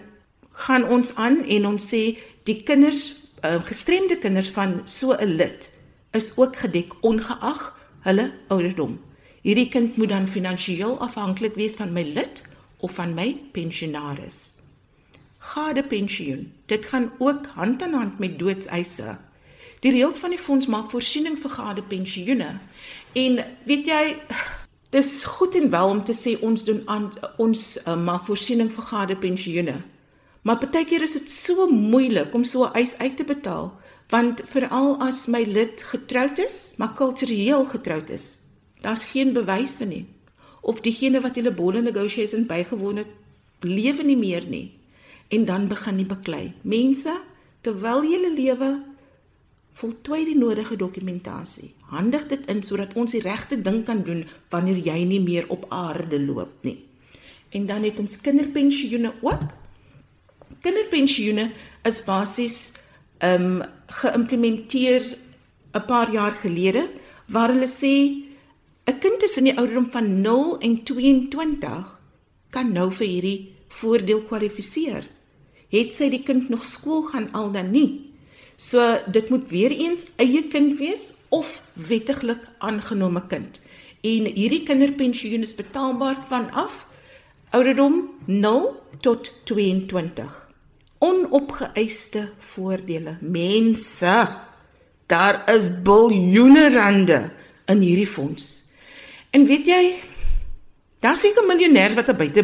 gaan 0.52 0.88
ons 0.88 1.14
aan 1.14 1.44
en 1.44 1.66
ons 1.66 1.88
sê 1.94 2.18
die 2.44 2.62
kinders 2.62 3.16
uh, 3.44 3.62
gestremde 3.64 4.18
kinders 4.18 4.50
van 4.50 4.82
so 4.84 5.14
'n 5.14 5.36
lid 5.40 5.72
is 6.10 6.36
ook 6.36 6.56
gedek 6.56 6.92
ongeag 7.00 7.78
hulle 8.00 8.32
ouderdom. 8.48 9.00
Hierdie 9.42 9.68
kind 9.68 9.96
moet 9.96 10.08
dan 10.08 10.28
finansiëel 10.28 10.98
afhanklik 10.98 11.54
wees 11.54 11.74
van 11.74 11.92
my 11.92 12.02
lid 12.02 12.42
of 12.78 12.92
van 12.94 13.14
my 13.14 13.36
pensionaris. 13.52 14.52
Gade 15.38 15.84
pensioen. 15.84 16.52
Dit 16.66 16.86
gaan 16.86 17.12
ook 17.18 17.46
hand 17.46 17.82
aan 17.82 17.92
hand 17.92 18.18
met 18.18 18.38
doodseise. 18.38 19.18
Die 19.84 19.92
reëls 19.94 20.18
van 20.18 20.30
die 20.34 20.40
fonds 20.40 20.66
maak 20.66 20.90
voorsiening 20.90 21.38
vir 21.38 21.50
gade 21.50 21.82
pensioene. 21.82 22.48
En 23.14 23.38
weet 23.68 23.86
jy, 23.86 24.02
dis 24.94 25.12
goed 25.24 25.54
en 25.54 25.70
wel 25.70 25.88
om 25.88 26.02
te 26.04 26.16
sê 26.16 26.34
ons 26.40 26.64
doen 26.64 26.82
aan 26.86 27.10
ons 27.36 27.62
uh, 27.78 27.96
maak 27.96 28.26
voorsiening 28.26 28.72
vir 28.74 28.88
gade 28.90 29.16
pensioene. 29.16 29.76
Maar 30.42 30.58
partykeer 30.62 31.02
is 31.02 31.18
dit 31.18 31.30
so 31.30 31.68
moeilik 31.70 32.34
om 32.34 32.44
so 32.44 32.64
'n 32.64 32.74
eis 32.74 32.98
uit 32.98 33.16
te 33.16 33.24
betaal, 33.24 33.72
want 34.08 34.40
veral 34.44 34.96
as 35.00 35.26
my 35.26 35.42
lid 35.44 35.82
getroud 35.82 36.38
is, 36.38 36.74
maar 36.78 36.94
kultureel 36.94 37.64
getroud 37.64 38.10
is, 38.10 38.38
daar's 38.80 39.04
geen 39.04 39.32
bewyse 39.32 39.84
nie 39.84 40.06
of 40.62 40.80
diegene 40.80 41.20
wat 41.20 41.36
hulle 41.36 41.54
bolle 41.54 41.80
negotiation 41.82 42.46
bygewoon 42.46 42.96
het, 42.96 43.08
lewe 43.60 44.02
nie 44.02 44.16
meer 44.16 44.44
nie. 44.44 44.78
en 45.28 45.44
dan 45.44 45.68
begin 45.68 46.00
jy 46.00 46.06
beklei. 46.08 46.44
Mense, 46.62 47.12
terwyl 47.64 48.04
jy 48.06 48.20
lewe 48.32 48.70
voltooi 49.78 50.24
die 50.26 50.38
nodige 50.38 50.76
dokumentasie. 50.76 51.70
Handig 51.92 52.26
dit 52.32 52.46
in 52.50 52.62
sodat 52.66 52.96
ons 52.98 53.14
die 53.14 53.22
regte 53.22 53.60
ding 53.62 53.84
kan 53.86 54.02
doen 54.06 54.24
wanneer 54.50 54.80
jy 54.90 55.04
nie 55.06 55.22
meer 55.22 55.46
op 55.54 55.68
aarde 55.74 56.18
loop 56.20 56.66
nie. 56.66 56.78
En 57.54 57.66
dan 57.66 57.86
het 57.86 57.98
ons 58.02 58.18
kinderpensioene 58.20 59.12
ook. 59.22 59.46
Kinderpensioene 60.64 61.50
is 61.88 62.02
basies 62.04 62.58
ehm 63.18 63.44
um, 63.44 63.62
geïmplementeer 63.88 65.02
'n 65.72 65.84
paar 65.86 66.12
jaar 66.12 66.32
gelede 66.32 66.90
waar 67.26 67.48
hulle 67.52 67.66
sê 67.66 67.94
'n 68.84 68.98
kind 68.98 69.20
tussen 69.20 69.44
die 69.44 69.56
ouderdom 69.56 69.90
van 69.90 70.20
0 70.20 70.58
en 70.58 70.82
22 70.84 72.00
kan 72.50 72.72
nou 72.72 72.92
vir 72.92 73.06
hierdie 73.06 73.54
voordeel 73.68 74.22
kwalifiseer. 74.22 75.08
Het 75.68 75.94
sy 75.94 76.08
die 76.08 76.22
kind 76.22 76.48
nog 76.48 76.64
skool 76.64 77.02
gaan 77.02 77.32
al 77.32 77.52
dan 77.52 77.70
nie? 77.70 78.07
So 78.58 78.82
dit 79.06 79.28
moet 79.30 79.46
weer 79.50 79.70
eens 79.70 80.08
eie 80.18 80.42
kind 80.50 80.80
wees 80.80 81.12
of 81.30 81.62
wettiglik 81.78 82.42
aangenome 82.58 83.22
kind. 83.30 83.60
En 84.02 84.24
hierdie 84.34 84.64
kinderpensioen 84.66 85.44
is 85.46 85.54
betaalbaar 85.54 86.16
vanaf 86.26 86.80
ouderdom 87.54 88.00
0 88.26 88.66
tot 89.00 89.30
22. 89.46 90.32
Onopgeëiste 90.98 92.24
voordele. 92.38 93.14
Mense, 93.20 94.16
daar 95.06 95.38
is 95.54 95.70
biljoene 95.86 96.66
rande 96.74 97.20
in 97.70 97.86
hierdie 97.86 98.10
fonds. 98.10 98.64
En 99.30 99.46
weet 99.46 99.70
jy, 99.70 99.94
daar 100.98 101.16
seker 101.16 101.46
miljonêers 101.46 101.94
wat 101.94 102.10
buite 102.18 102.42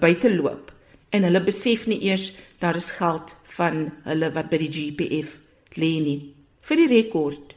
buite 0.00 0.32
loop 0.40 0.72
en 1.12 1.28
hulle 1.28 1.44
besef 1.44 1.84
nie 1.90 2.00
eers 2.08 2.30
daar 2.64 2.80
is 2.80 2.90
geld 2.96 3.36
van 3.58 3.90
hulle 4.08 4.32
wat 4.32 4.48
by 4.48 4.64
die 4.64 4.72
GPF 4.72 5.36
lê 5.76 6.00
nie. 6.02 6.34
Vir 6.62 6.76
die 6.76 6.90
rekord, 6.90 7.54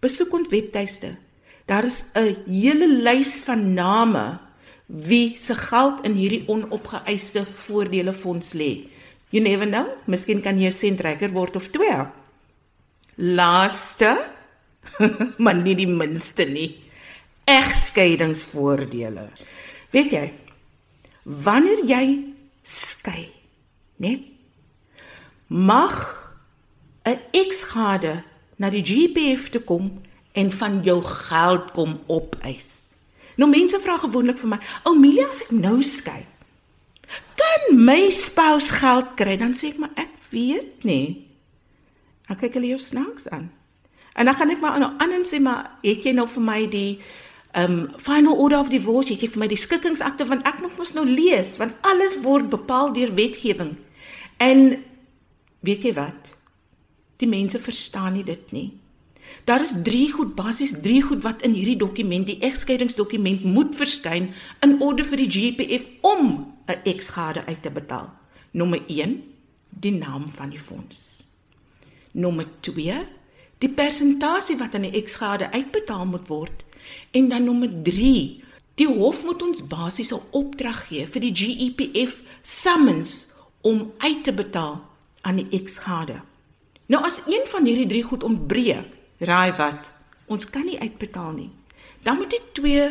besoek 0.00 0.32
ons 0.34 0.50
webtuiste. 0.52 1.16
Daar 1.66 1.84
is 1.84 2.04
'n 2.14 2.36
hele 2.46 2.88
lys 2.88 3.42
van 3.46 3.74
name 3.74 4.38
wie 4.86 5.38
se 5.38 5.54
geld 5.54 6.04
in 6.04 6.14
hierdie 6.14 6.44
onopgeëiste 6.46 7.46
voordele 7.46 8.12
fonds 8.12 8.52
lê. 8.52 8.88
You 9.30 9.42
never 9.42 9.66
know, 9.66 9.86
miskien 10.06 10.42
kan 10.42 10.58
jy 10.58 10.68
'n 10.68 10.72
sentrekker 10.72 11.32
word 11.32 11.56
of 11.56 11.68
twee. 11.68 12.06
Laaste, 13.16 14.26
maar 15.42 15.54
nie 15.54 15.74
die 15.74 15.88
minste 15.88 16.44
nie. 16.44 16.76
Egskeidingsvoordele. 17.44 19.28
Weet 19.90 20.12
jy, 20.12 20.32
wanneer 21.24 21.84
jy 21.84 22.34
skei, 22.62 23.28
né? 23.96 24.20
Mag 25.48 26.23
'n 27.04 27.20
eksgade 27.30 28.22
na 28.56 28.70
die 28.70 28.84
GPF 28.84 29.48
toe 29.48 29.60
kom 29.60 30.00
en 30.32 30.52
van 30.52 30.80
jou 30.82 31.02
geld 31.02 31.70
kom 31.72 32.00
opeis. 32.06 32.94
Nou 33.36 33.50
mense 33.50 33.78
vra 33.82 33.98
gewoonlik 33.98 34.38
vir 34.38 34.48
my, 34.48 34.58
"Omelia, 34.82 35.26
as 35.28 35.42
ek 35.42 35.50
nou 35.50 35.82
skei, 35.82 36.26
kan 37.36 37.84
my 37.84 38.10
spouse 38.10 38.72
geld 38.72 39.14
kry?" 39.14 39.36
Dan 39.36 39.54
sê 39.54 39.68
ek, 39.68 39.78
"Maar 39.78 39.90
ek 39.94 40.10
weet 40.30 40.84
nie." 40.84 41.26
Dan 42.26 42.36
kyk 42.36 42.54
hulle 42.54 42.66
jou 42.66 42.78
snaaks 42.78 43.28
aan. 43.28 43.52
En 44.14 44.24
dan 44.24 44.34
gaan 44.34 44.50
ek 44.50 44.60
maar 44.60 44.72
aan 44.98 45.12
en 45.12 45.24
sê, 45.24 45.40
"Maar 45.40 45.70
het 45.82 46.02
jy 46.02 46.12
nou 46.12 46.28
vir 46.28 46.42
my 46.42 46.66
die 46.66 47.00
um 47.56 47.88
final 47.96 48.36
order 48.36 48.58
of 48.58 48.68
divorce, 48.68 49.12
het 49.12 49.20
jy 49.20 49.28
vir 49.28 49.38
my 49.38 49.46
die 49.46 49.56
skikkingsakte 49.56 50.26
want 50.26 50.46
ek 50.46 50.60
moet 50.60 50.76
mos 50.78 50.92
nou 50.92 51.06
lees 51.06 51.56
want 51.56 51.72
alles 51.80 52.20
word 52.20 52.48
bepaal 52.48 52.92
deur 52.92 53.14
wetgewing." 53.14 53.76
En 54.36 54.84
weet 55.60 55.82
jy 55.82 55.92
wat? 55.92 56.33
Die 57.16 57.28
mense 57.28 57.58
verstaan 57.58 58.12
nie 58.12 58.24
dit 58.24 58.52
nie. 58.52 58.72
Daar 59.44 59.60
is 59.60 59.74
3 59.82 60.12
goed 60.12 60.34
basies 60.34 60.74
3 60.80 61.02
goed 61.02 61.22
wat 61.22 61.42
in 61.42 61.52
hierdie 61.52 61.76
dokument, 61.76 62.26
die 62.26 62.38
egskeidingsdokument 62.38 63.44
moet 63.44 63.76
verskyn 63.76 64.32
in 64.64 64.80
orde 64.82 65.04
vir 65.04 65.24
die 65.24 65.30
GPF 65.30 65.86
om 66.00 66.54
'n 66.66 66.80
eksgade 66.84 67.44
uit 67.46 67.62
te 67.62 67.70
betaal. 67.70 68.12
Nommer 68.50 68.82
1, 68.86 69.22
die 69.68 69.92
naam 69.92 70.28
van 70.28 70.50
die 70.50 70.60
fonds. 70.60 71.26
Nommer 72.10 72.46
2, 72.60 73.06
die 73.58 73.68
persentasie 73.68 74.56
wat 74.56 74.74
aan 74.74 74.86
die 74.86 74.96
eksgade 75.02 75.50
uitbetaal 75.50 76.06
moet 76.06 76.28
word 76.28 76.64
en 77.10 77.28
dan 77.28 77.44
nommer 77.44 77.70
3, 77.82 78.42
die 78.74 78.88
hof 78.88 79.24
moet 79.24 79.42
ons 79.42 79.66
basies 79.66 80.12
'n 80.12 80.20
opdrag 80.30 80.88
gee 80.88 81.06
vir 81.06 81.20
die 81.20 81.34
GEPF 81.34 82.22
summons 82.42 83.32
om 83.60 83.92
uit 83.98 84.24
te 84.24 84.32
betaal 84.32 84.80
aan 85.20 85.36
die 85.36 85.48
eksgade. 85.50 86.20
Nou 86.86 87.00
as 87.04 87.22
een 87.26 87.46
van 87.48 87.64
hierdie 87.64 87.88
drie 87.88 88.02
goed 88.02 88.22
ontbreek, 88.22 88.90
raai 89.24 89.52
wat? 89.56 89.92
Ons 90.26 90.48
kan 90.50 90.64
nie 90.64 90.80
uitbetaal 90.80 91.32
nie. 91.32 91.50
Dan 92.04 92.16
moet 92.20 92.30
die 92.30 92.42
twee 92.52 92.90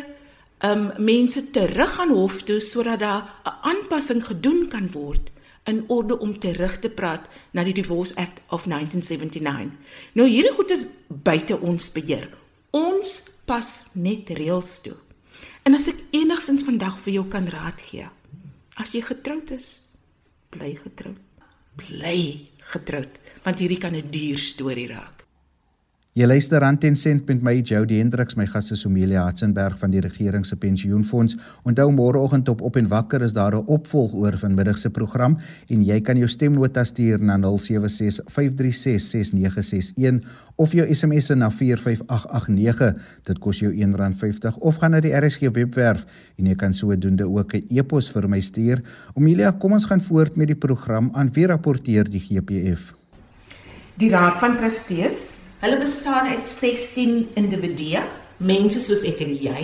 um 0.64 0.90
mense 0.98 1.50
terug 1.50 1.98
aan 2.00 2.14
hof 2.14 2.42
toe 2.42 2.60
sodat 2.60 2.98
daar 2.98 3.22
'n 3.44 3.56
aanpassing 3.70 4.24
gedoen 4.24 4.68
kan 4.68 4.90
word 4.90 5.30
in 5.64 5.84
orde 5.88 6.18
om 6.18 6.38
terug 6.38 6.78
te 6.78 6.90
praat 6.90 7.28
na 7.50 7.64
die 7.64 7.72
Divorce 7.72 8.14
Act 8.14 8.40
of 8.48 8.66
1979. 8.66 9.72
Nou 10.12 10.28
hierdie 10.28 10.52
goed 10.52 10.70
is 10.70 10.86
buite 11.08 11.60
ons 11.60 11.92
beheer. 11.92 12.28
Ons 12.70 13.22
pas 13.44 13.90
net 13.94 14.28
reëls 14.28 14.80
toe. 14.80 14.96
En 15.62 15.74
as 15.74 15.88
ek 15.88 16.00
enigsins 16.10 16.64
vandag 16.64 16.98
vir 16.98 17.12
jou 17.12 17.26
kan 17.28 17.48
raad 17.48 17.80
gee, 17.80 18.08
as 18.74 18.92
jy 18.92 19.00
getroud 19.00 19.50
is, 19.50 19.80
bly 20.50 20.74
getroud. 20.76 21.20
Bly 21.76 22.48
getroud 22.72 23.08
want 23.44 23.58
hierdie 23.58 23.78
kan 23.78 23.94
'n 23.94 24.10
duur 24.10 24.38
storie 24.38 24.88
raak. 24.88 25.23
Jy 26.14 26.28
luister 26.30 26.62
aan 26.62 26.76
ten 26.78 26.94
sent 26.94 27.26
met 27.26 27.40
my 27.42 27.56
Jody 27.58 27.96
Hendriks, 27.98 28.36
my 28.38 28.44
gas 28.46 28.70
is 28.70 28.86
Amelia 28.86 29.24
Hatzenberg 29.26 29.74
van 29.80 29.90
die 29.90 29.98
regering 29.98 30.46
se 30.46 30.54
pensioenfonds. 30.54 31.34
Onthou 31.66 31.90
môreoggend 31.90 32.46
op 32.52 32.60
op 32.62 32.76
en 32.78 32.86
wakker 32.86 33.18
is 33.26 33.34
daar 33.34 33.58
'n 33.58 33.66
opvolg 33.66 34.14
oor 34.14 34.38
vanmiddag 34.38 34.78
se 34.78 34.90
program 34.90 35.38
en 35.68 35.84
jy 35.84 36.00
kan 36.00 36.16
jou 36.16 36.28
stemnota 36.28 36.84
stuur 36.84 37.18
na 37.18 37.36
0765366961 37.36 40.20
of 40.54 40.72
jou 40.72 40.94
SMS 40.94 41.28
na 41.34 41.50
45889. 41.50 42.94
Dit 43.24 43.38
kos 43.38 43.58
jou 43.58 43.74
R1.50 43.74 44.58
of 44.58 44.76
gaan 44.76 44.90
na 44.90 45.00
die 45.00 45.18
RSG 45.18 45.40
webwerf 45.52 46.06
en 46.38 46.46
jy 46.46 46.54
kan 46.54 46.74
sodoende 46.74 47.26
ook 47.26 47.54
'n 47.54 47.66
e-pos 47.70 48.10
vir 48.10 48.28
my 48.28 48.40
stuur. 48.40 48.82
Amelia, 49.14 49.50
kom 49.50 49.72
ons 49.72 49.84
gaan 49.84 50.00
voort 50.00 50.36
met 50.36 50.46
die 50.46 50.56
program 50.56 51.10
aan 51.12 51.32
wie 51.32 51.46
rapporteer 51.46 52.10
die 52.10 52.20
GPF? 52.20 52.94
Die 53.96 54.10
Raad 54.10 54.38
van 54.38 54.56
Trustees 54.56 55.43
Hulle 55.64 55.78
bestaan 55.80 56.26
uit 56.28 56.46
16 56.46 57.28
individue, 57.40 58.02
mense 58.36 58.82
soos 58.84 59.00
ek 59.08 59.22
en 59.24 59.30
jy. 59.40 59.62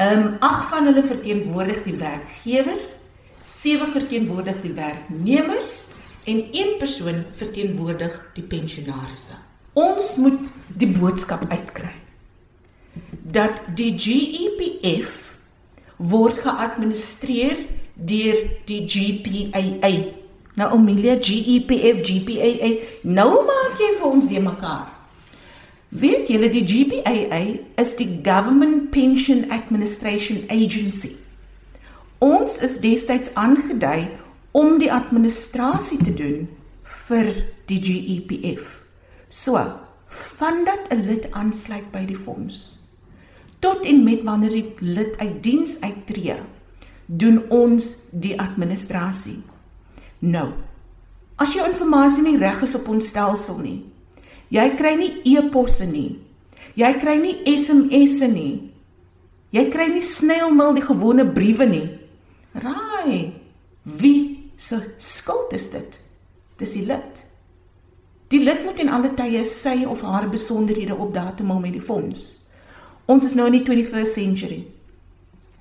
Ehm 0.00 0.22
um, 0.22 0.30
ag 0.40 0.62
van 0.70 0.88
hulle 0.88 1.02
verteenwoordig 1.04 1.82
die 1.84 1.98
werkgewer, 2.00 2.78
sewe 3.44 3.90
verteenwoordig 3.92 4.62
die 4.64 4.72
werknemers 4.72 5.74
en 6.24 6.40
een 6.48 6.72
persoon 6.80 7.20
verteenwoordig 7.36 8.16
die 8.38 8.46
pensionaarsse. 8.48 9.36
Ons 9.76 10.14
moet 10.16 10.48
die 10.80 10.88
boodskap 10.88 11.44
uitkry 11.52 11.92
dat 13.36 13.60
die 13.76 13.92
GEPF 14.00 15.36
word 15.96 16.40
geadministreer 16.40 17.66
deur 17.94 18.38
die 18.64 18.84
GPAA 18.88 19.92
Nou 20.56 20.70
Amelia 20.72 21.18
GEPF 21.20 22.00
GPAA 22.00 22.70
nou 23.04 23.32
maak 23.44 23.80
jy 23.80 23.90
vir 23.98 24.06
ons 24.08 24.28
die 24.30 24.40
mekaar. 24.40 24.86
Weet 25.96 26.30
julle 26.32 26.48
die 26.52 26.64
GPAA 26.66 27.40
is 27.80 27.92
die 28.00 28.08
Government 28.24 28.90
Pension 28.90 29.44
Administration 29.54 30.42
Agency. 30.50 31.12
Ons 32.24 32.56
is 32.64 32.78
destyds 32.80 33.34
aangedui 33.36 34.08
om 34.56 34.78
die 34.80 34.90
administrasie 34.92 36.00
te 36.00 36.14
doen 36.16 36.48
vir 37.06 37.28
die 37.68 37.78
GEPF. 37.84 38.80
So, 39.28 39.60
vandat 40.08 40.88
'n 40.90 41.04
lid 41.04 41.28
aansluit 41.32 41.92
by 41.92 42.06
die 42.08 42.16
fonds 42.16 42.76
tot 43.58 43.84
en 43.84 44.04
met 44.04 44.22
wanneer 44.22 44.50
die 44.50 44.74
lid 44.80 45.18
uit 45.18 45.42
diens 45.42 45.80
uittreë, 45.80 46.36
doen 47.06 47.42
ons 47.48 47.86
die 48.12 48.34
administrasie. 48.40 49.40
Nou. 50.26 50.50
As 51.36 51.52
jou 51.54 51.64
inligting 51.66 52.24
nie 52.26 52.38
reg 52.40 52.62
is 52.64 52.74
op 52.74 52.88
ons 52.90 53.10
stelsel 53.12 53.60
nie. 53.62 53.76
Jy 54.50 54.70
kry 54.78 54.94
nie 54.98 55.12
e-posse 55.36 55.86
nie. 55.86 56.16
Jy 56.76 56.92
kry 57.00 57.16
nie 57.20 57.36
SMS'e 57.50 58.28
nie. 58.32 58.54
Jy 59.54 59.64
kry 59.72 59.86
nie 59.92 60.04
snailmail 60.04 60.74
die 60.76 60.84
gewone 60.84 61.26
briewe 61.36 61.66
nie. 61.68 61.86
Raai. 62.62 63.32
Wie 63.82 64.50
se 64.56 64.80
skuld 64.98 65.52
is 65.56 65.68
dit? 65.70 66.00
Dis 66.58 66.74
die 66.78 66.86
lid. 66.88 67.22
Die 68.32 68.42
lid 68.42 68.64
moet 68.64 68.80
in 68.82 68.90
alle 68.90 69.12
tye 69.14 69.44
sy 69.46 69.84
of 69.86 70.02
haar 70.02 70.26
besonderhede 70.32 70.96
op 70.96 71.14
datum 71.14 71.52
hou 71.54 71.60
met 71.62 71.76
die 71.76 71.84
fonds. 71.84 72.32
Ons 73.06 73.28
is 73.28 73.36
nou 73.38 73.46
in 73.46 73.60
die 73.60 73.62
21st 73.62 74.16
century. 74.16 74.64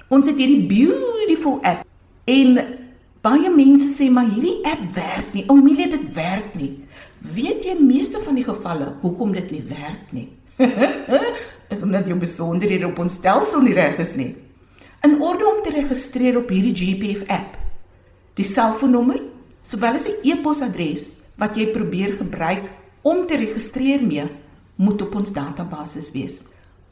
Ons 0.09 0.31
het 0.31 0.39
hierdie 0.39 0.65
beautiful 0.69 1.59
app 1.61 1.85
en 2.25 2.57
Baie 3.25 3.49
mense 3.49 3.89
sê 3.89 4.05
maar 4.13 4.27
hierdie 4.29 4.59
app 4.69 4.83
werk 4.93 5.31
nie. 5.33 5.45
Oumilie 5.49 5.87
dit 5.89 6.09
werk 6.13 6.51
nie. 6.53 6.75
Weet 7.33 7.65
jy 7.65 7.73
meeste 7.81 8.19
van 8.21 8.37
die 8.37 8.45
gevalle 8.45 8.91
hoekom 9.01 9.31
dit 9.33 9.49
nie 9.55 9.63
werk 9.65 10.11
nie? 10.13 10.27
is 11.73 11.81
omdat 11.81 12.05
jou 12.05 12.17
besonderhede 12.21 12.85
op 12.85 12.99
ons 13.01 13.17
stelsel 13.17 13.63
nie 13.65 13.73
reg 13.73 13.97
is 14.03 14.13
nie. 14.19 14.35
In 15.05 15.17
orde 15.25 15.47
om 15.49 15.63
te 15.65 15.73
registreer 15.73 16.37
op 16.37 16.53
hierdie 16.53 16.75
GPF 16.77 17.25
app, 17.33 17.57
die 18.37 18.45
selfoonnommer 18.45 19.23
sowel 19.65 19.97
as 19.97 20.05
die 20.05 20.33
e-posadres 20.35 21.07
wat 21.41 21.57
jy 21.57 21.71
probeer 21.73 22.13
gebruik 22.19 22.69
om 23.05 23.25
te 23.25 23.39
registreer 23.41 24.05
mee, 24.05 24.27
moet 24.77 25.01
op 25.01 25.17
ons 25.17 25.33
database 25.33 26.03
wees. 26.13 26.43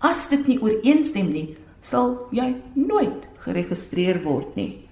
As 0.01 0.25
dit 0.33 0.49
nie 0.49 0.57
ooreenstem 0.63 1.29
nie, 1.29 1.45
sal 1.83 2.23
jy 2.33 2.55
nooit 2.73 3.29
geregistreer 3.45 4.23
word 4.25 4.57
nie. 4.57 4.82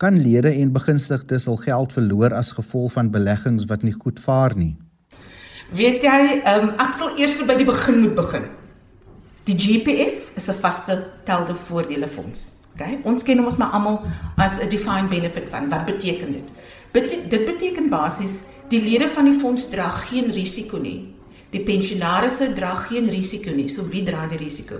Kan 0.00 0.16
lede 0.16 0.48
en 0.48 0.72
begunstigdes 0.72 1.44
al 1.46 1.58
geld 1.60 1.92
verloor 1.92 2.32
as 2.32 2.54
gevolg 2.56 2.94
van 2.94 3.10
beleggings 3.12 3.66
wat 3.68 3.82
nie 3.84 3.92
goed 3.92 4.20
vaar 4.20 4.54
nie? 4.56 4.72
Weet 5.76 6.00
jy, 6.06 6.38
um, 6.54 6.70
ek 6.80 6.94
sal 6.96 7.18
eers 7.20 7.36
by 7.44 7.58
die 7.58 7.66
begin 7.68 8.00
moet 8.06 8.14
begin. 8.16 8.46
Die 9.44 9.58
GPF 9.60 10.30
is 10.40 10.48
'n 10.48 10.56
vaste 10.62 10.96
telde 11.28 11.54
voordele 11.54 12.08
fonds. 12.08 12.56
Okay? 12.72 13.00
Ons 13.04 13.22
ken 13.22 13.36
hom 13.38 13.46
ons 13.46 13.58
maar 13.60 13.76
almal 13.76 14.00
as 14.36 14.58
'n 14.62 14.70
defined 14.70 15.10
benefit 15.10 15.48
fund. 15.48 15.68
Wat 15.68 15.84
beteken 15.84 16.32
dit? 16.32 16.48
Bete 16.92 17.16
dit 17.28 17.44
beteken 17.44 17.90
basies 17.90 18.44
die 18.68 18.80
lede 18.80 19.08
van 19.08 19.24
die 19.24 19.38
fonds 19.38 19.68
dra 19.68 19.90
geen 19.90 20.30
risiko 20.30 20.78
nie. 20.78 21.14
Die 21.50 21.60
pensionaarsse 21.60 22.54
dra 22.54 22.74
geen 22.74 23.08
risiko 23.08 23.50
nie. 23.50 23.68
So 23.68 23.86
wie 23.88 24.02
dra 24.02 24.26
die 24.26 24.38
risiko? 24.38 24.76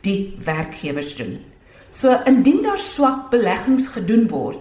Die 0.00 0.34
werkgewers 0.44 1.14
doen. 1.14 1.51
So 1.92 2.08
indien 2.24 2.62
daar 2.64 2.80
swak 2.80 3.30
beleggings 3.30 3.90
gedoen 3.92 4.28
word, 4.28 4.60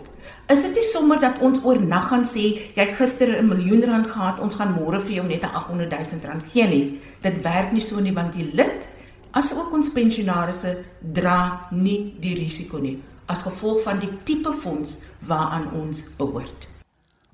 is 0.52 0.66
dit 0.66 0.82
nie 0.82 0.84
sommer 0.84 1.20
dat 1.20 1.40
ons 1.40 1.62
oornag 1.64 2.10
gaan 2.10 2.26
sê 2.28 2.44
jy 2.76 2.82
het 2.84 2.98
gister 3.00 3.30
'n 3.40 3.48
miljoen 3.48 3.86
rand 3.88 4.08
gehad, 4.08 4.40
ons 4.40 4.56
gaan 4.56 4.76
môre 4.76 5.00
vir 5.00 5.16
jou 5.16 5.28
net 5.28 5.44
'n 5.44 5.56
800 5.56 5.92
000 5.92 6.28
rand 6.28 6.44
gee 6.44 6.68
nie. 6.68 7.00
Dit 7.22 7.42
werk 7.42 7.72
nie 7.72 7.82
so 7.82 8.00
nie 8.00 8.14
want 8.14 8.34
die 8.34 8.52
lid 8.54 8.90
as 9.32 9.54
ook 9.56 9.74
ons 9.74 9.90
pensionaarsse 9.90 10.78
dra 11.00 11.68
nie 11.72 12.16
die 12.20 12.36
risiko 12.36 12.78
nie 12.78 13.00
as 13.32 13.46
gevolg 13.48 13.84
van 13.84 14.00
die 14.00 14.12
tipe 14.28 14.52
fonds 14.54 14.98
waaraan 15.28 15.72
ons 15.72 16.04
behoort. 16.18 16.71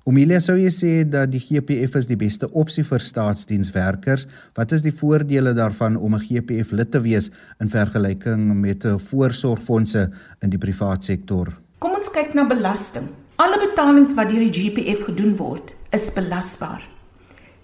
Omilia 0.08 0.38
sou 0.40 0.54
jy 0.56 0.70
sê 0.72 0.90
dat 1.04 1.28
die 1.28 1.40
GPF 1.42 1.98
is 1.98 2.06
die 2.08 2.16
beste 2.16 2.48
opsie 2.56 2.80
vir 2.86 3.02
staatsdienswerkers. 3.04 4.22
Wat 4.56 4.70
is 4.72 4.80
die 4.80 4.92
voordele 5.00 5.52
daarvan 5.52 5.98
om 6.00 6.14
'n 6.14 6.24
GPF 6.24 6.70
lid 6.72 6.90
te 6.92 7.00
wees 7.04 7.28
in 7.60 7.68
vergelyking 7.68 8.54
met 8.56 8.86
'n 8.86 8.98
voorsorgfondse 8.98 10.10
in 10.40 10.50
die 10.50 10.58
privaat 10.58 11.04
sektor? 11.04 11.52
Kom 11.78 11.92
ons 11.92 12.08
kyk 12.08 12.32
na 12.34 12.46
belasting. 12.46 13.04
Alle 13.36 13.58
betalings 13.68 14.14
wat 14.14 14.30
deur 14.30 14.50
die 14.50 14.52
GPF 14.52 15.04
gedoen 15.04 15.36
word, 15.36 15.74
is 15.92 16.10
belasbaar. 16.10 16.88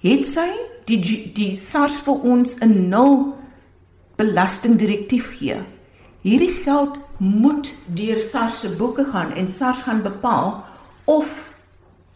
Het 0.00 0.26
sy 0.26 0.50
die 0.84 1.32
die 1.32 1.56
SARS 1.56 1.98
vir 2.00 2.20
ons 2.24 2.60
'n 2.60 2.88
nul 2.90 3.34
belastingdirektief 4.16 5.38
gee. 5.38 5.56
Hierdie 6.20 6.52
geld 6.64 6.98
moet 7.18 7.72
deur 7.86 8.20
SARS 8.20 8.60
se 8.60 8.68
boeke 8.68 9.04
gaan 9.04 9.32
en 9.32 9.50
SARS 9.50 9.80
gaan 9.80 10.02
bepaal 10.02 10.64
of 11.06 11.53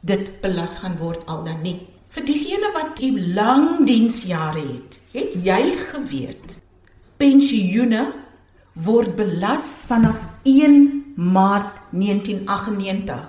dit 0.08 0.30
belas 0.42 0.78
gaan 0.82 0.96
word 1.00 1.26
al 1.26 1.44
dan 1.44 1.60
nie. 1.62 1.78
Vir 2.08 2.24
diegene 2.24 2.72
wat 2.74 2.96
die 3.00 3.12
lang 3.36 3.84
diensjare 3.86 4.62
het, 4.64 4.96
het 5.12 5.36
jy 5.44 5.60
geweet 5.90 6.56
pensioene 7.18 8.04
word 8.86 9.16
belas 9.18 9.66
vanaf 9.88 10.22
1 10.46 11.14
Maart 11.18 11.80
1998. 11.90 13.24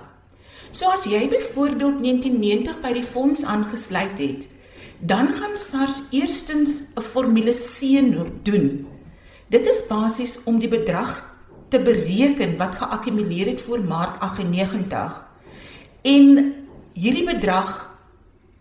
So 0.70 0.92
as 0.94 1.08
jy 1.10 1.24
byvoorbeeld 1.32 1.98
1990 2.04 2.78
by 2.84 2.92
die 2.94 3.06
fonds 3.06 3.42
aangesluit 3.44 4.22
het, 4.22 4.46
dan 5.00 5.32
gaan 5.34 5.56
SARS 5.58 6.02
eerstens 6.14 6.94
'n 6.94 7.02
formule 7.02 7.50
C 7.52 7.98
doen. 8.42 8.86
Dit 9.48 9.66
is 9.66 9.86
basies 9.88 10.38
om 10.44 10.58
die 10.58 10.68
bedrag 10.68 11.18
te 11.68 11.80
bereken 11.80 12.56
wat 12.56 12.74
geakkumuleer 12.74 13.46
het 13.46 13.60
voor 13.60 13.80
Maart 13.80 14.20
98. 14.20 15.26
En 16.02 16.54
hierdie 16.94 17.26
bedrag 17.26 17.90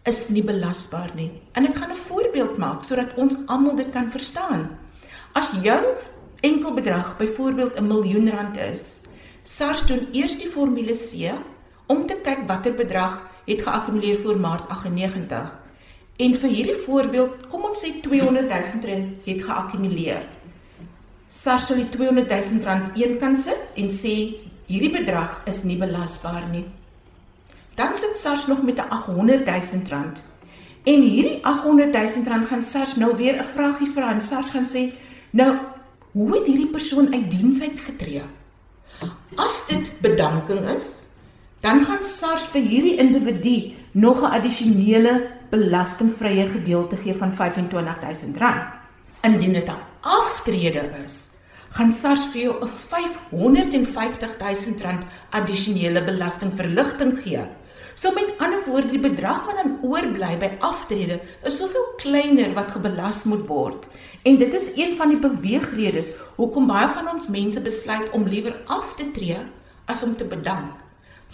is 0.09 0.29
nie 0.29 0.43
belasbaar 0.43 1.11
nie. 1.15 1.31
En 1.53 1.67
ek 1.67 1.75
gaan 1.75 1.91
'n 1.91 2.05
voorbeeld 2.07 2.57
maak 2.57 2.83
sodat 2.83 3.15
ons 3.15 3.35
almal 3.45 3.75
dit 3.75 3.89
kan 3.89 4.11
verstaan. 4.11 4.77
As 5.33 5.47
jou 5.63 5.95
enkel 6.41 6.73
bedrag 6.73 7.17
byvoorbeeld 7.17 7.79
'n 7.79 7.87
miljoen 7.87 8.29
rand 8.29 8.57
is, 8.57 9.01
SARS 9.43 9.85
doen 9.85 10.07
eers 10.11 10.37
die 10.37 10.47
formule 10.47 10.93
C 10.93 11.33
om 11.87 12.05
te 12.05 12.19
kyk 12.23 12.47
watter 12.47 12.73
bedrag 12.73 13.29
het 13.45 13.61
geakkumuleer 13.61 14.19
voor 14.21 14.39
Maart 14.39 14.69
98. 14.69 15.59
En 16.15 16.35
vir 16.35 16.49
hierdie 16.49 16.75
voorbeeld, 16.75 17.47
kom 17.47 17.63
ons 17.63 17.85
sê 17.85 18.01
200 18.01 18.49
000 18.49 18.85
rand 18.85 19.25
het 19.25 19.43
geakkumuleer. 19.43 20.27
SARS 21.29 21.65
sal 21.65 21.75
die 21.75 21.89
200 21.89 22.29
000 22.29 22.63
rand 22.63 22.91
een 22.95 23.17
kan 23.17 23.35
sit 23.37 23.73
en 23.75 23.89
sê 23.89 24.13
hierdie 24.67 24.91
bedrag 24.91 25.41
is 25.45 25.63
nie 25.63 25.77
belasbaar 25.77 26.47
nie. 26.51 26.65
Dan 27.79 27.95
sit 27.95 28.19
SARS 28.19 28.47
nog 28.47 28.63
met 28.63 28.77
'n 28.77 28.89
800 28.89 29.45
000 29.45 29.59
rand. 29.89 30.21
En 30.83 31.01
hierdie 31.01 31.45
800 31.45 31.93
000 31.93 32.07
rand 32.27 32.47
gaan 32.47 32.63
SARS 32.63 32.95
nou 32.95 33.17
weer 33.17 33.39
'n 33.39 33.43
vragie 33.43 33.91
vra 33.91 34.11
en 34.11 34.21
SARS 34.21 34.49
gaan 34.49 34.67
sê, 34.67 34.93
"Nou, 35.29 35.57
hoe 36.11 36.35
het 36.35 36.47
hierdie 36.47 36.67
persoon 36.67 37.13
uit 37.13 37.31
diens 37.31 37.61
uitgetree?" 37.61 38.21
As 39.35 39.65
dit 39.67 40.01
bedanking 40.01 40.69
is, 40.69 40.85
dan 41.59 41.85
gaan 41.85 42.03
SARS 42.03 42.43
vir 42.43 42.61
hierdie 42.61 42.95
individu 42.95 43.73
nog 43.91 44.21
'n 44.21 44.33
addisionele 44.37 45.27
belastingvrye 45.49 46.47
gedeelte 46.47 46.95
gee 46.95 47.13
van 47.13 47.33
25000 47.33 48.37
rand. 48.37 48.61
Indien 49.21 49.53
dit 49.53 49.67
'n 49.67 49.77
aftrede 49.99 50.89
is, 51.05 51.29
gaan 51.69 51.91
SARS 51.91 52.27
vir 52.31 52.41
jou 52.41 52.63
'n 52.63 52.67
550000 52.67 54.81
rand 54.81 55.03
addisionele 55.29 56.03
belastingverligting 56.03 57.23
gee. 57.23 57.47
So 57.99 58.13
met 58.15 58.31
ander 58.39 58.61
woorde, 58.63 58.87
die 58.87 59.01
bedrag 59.03 59.41
wat 59.43 59.57
dan 59.59 59.73
oorbly 59.83 60.37
by 60.39 60.53
aftrede 60.63 61.17
is 61.43 61.57
soveel 61.59 61.87
kleiner 61.99 62.53
wat 62.55 62.71
gebelas 62.71 63.25
moet 63.27 63.43
word. 63.49 63.87
En 64.23 64.37
dit 64.39 64.53
is 64.55 64.69
een 64.79 64.93
van 64.95 65.11
die 65.11 65.19
beweegredes 65.19 66.13
hoekom 66.37 66.69
baie 66.69 66.87
van 66.95 67.09
ons 67.11 67.27
mense 67.27 67.59
besluit 67.65 68.07
om 68.15 68.23
liewer 68.23 68.55
af 68.71 68.93
te 68.95 69.09
tree 69.11 69.41
as 69.91 70.03
om 70.07 70.15
te 70.15 70.27
bedank. 70.31 70.79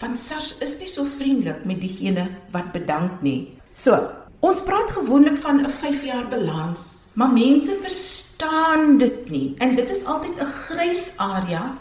Want 0.01 0.17
SARS 0.19 0.55
is 0.65 0.73
nie 0.79 0.89
so 0.89 1.05
vriendelik 1.05 1.67
met 1.69 1.83
diegene 1.85 2.25
wat 2.55 2.73
bedank 2.73 3.21
nie. 3.21 3.53
So, 3.73 4.01
ons 4.41 4.63
praat 4.65 4.89
gewoonlik 4.97 5.37
van 5.45 5.61
'n 5.61 5.69
5 5.69 6.03
jaar 6.03 6.27
balans, 6.33 7.05
maar 7.13 7.29
mense 7.29 7.77
verstaan 7.81 8.97
dit 8.97 9.29
nie 9.29 9.53
en 9.57 9.75
dit 9.75 9.89
is 9.89 10.05
altyd 10.05 10.41
'n 10.41 10.53
grys 10.65 11.13
area 11.17 11.77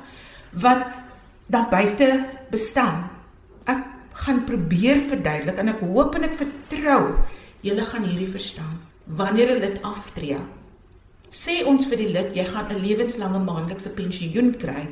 wat 0.52 0.86
daar 1.46 1.68
buite 1.68 2.24
bestaan. 2.50 3.13
Gaan 4.24 4.44
probeer 4.48 5.00
verduidelik 5.04 5.58
en 5.60 5.68
ek 5.74 5.82
hoop 5.84 6.14
en 6.16 6.24
ek 6.24 6.36
vertrou 6.38 7.00
julle 7.64 7.84
gaan 7.90 8.06
hierdie 8.08 8.30
verstaan. 8.32 8.78
Wanneer 9.04 9.50
'n 9.54 9.60
lid 9.60 9.82
aftree, 9.82 10.38
sê 11.30 11.64
ons 11.66 11.86
vir 11.86 11.98
die 11.98 12.12
lid 12.12 12.36
jy 12.36 12.44
gaan 12.44 12.72
'n 12.72 12.80
lewenslange 12.80 13.40
maandelikse 13.44 13.92
pensioen 13.92 14.56
kry. 14.56 14.88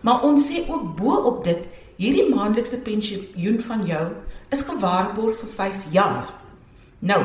Maar 0.00 0.22
ons 0.22 0.48
sê 0.48 0.68
ook 0.68 0.96
bo 0.96 1.14
op 1.30 1.44
dit, 1.44 1.62
hierdie 1.96 2.28
maandelikse 2.28 2.78
pensioen 2.84 3.60
van 3.60 3.86
jou 3.86 4.12
is 4.50 4.62
gewaarborg 4.62 5.38
vir 5.38 5.48
5 5.48 5.84
jaar. 5.90 6.28
Nou, 6.98 7.22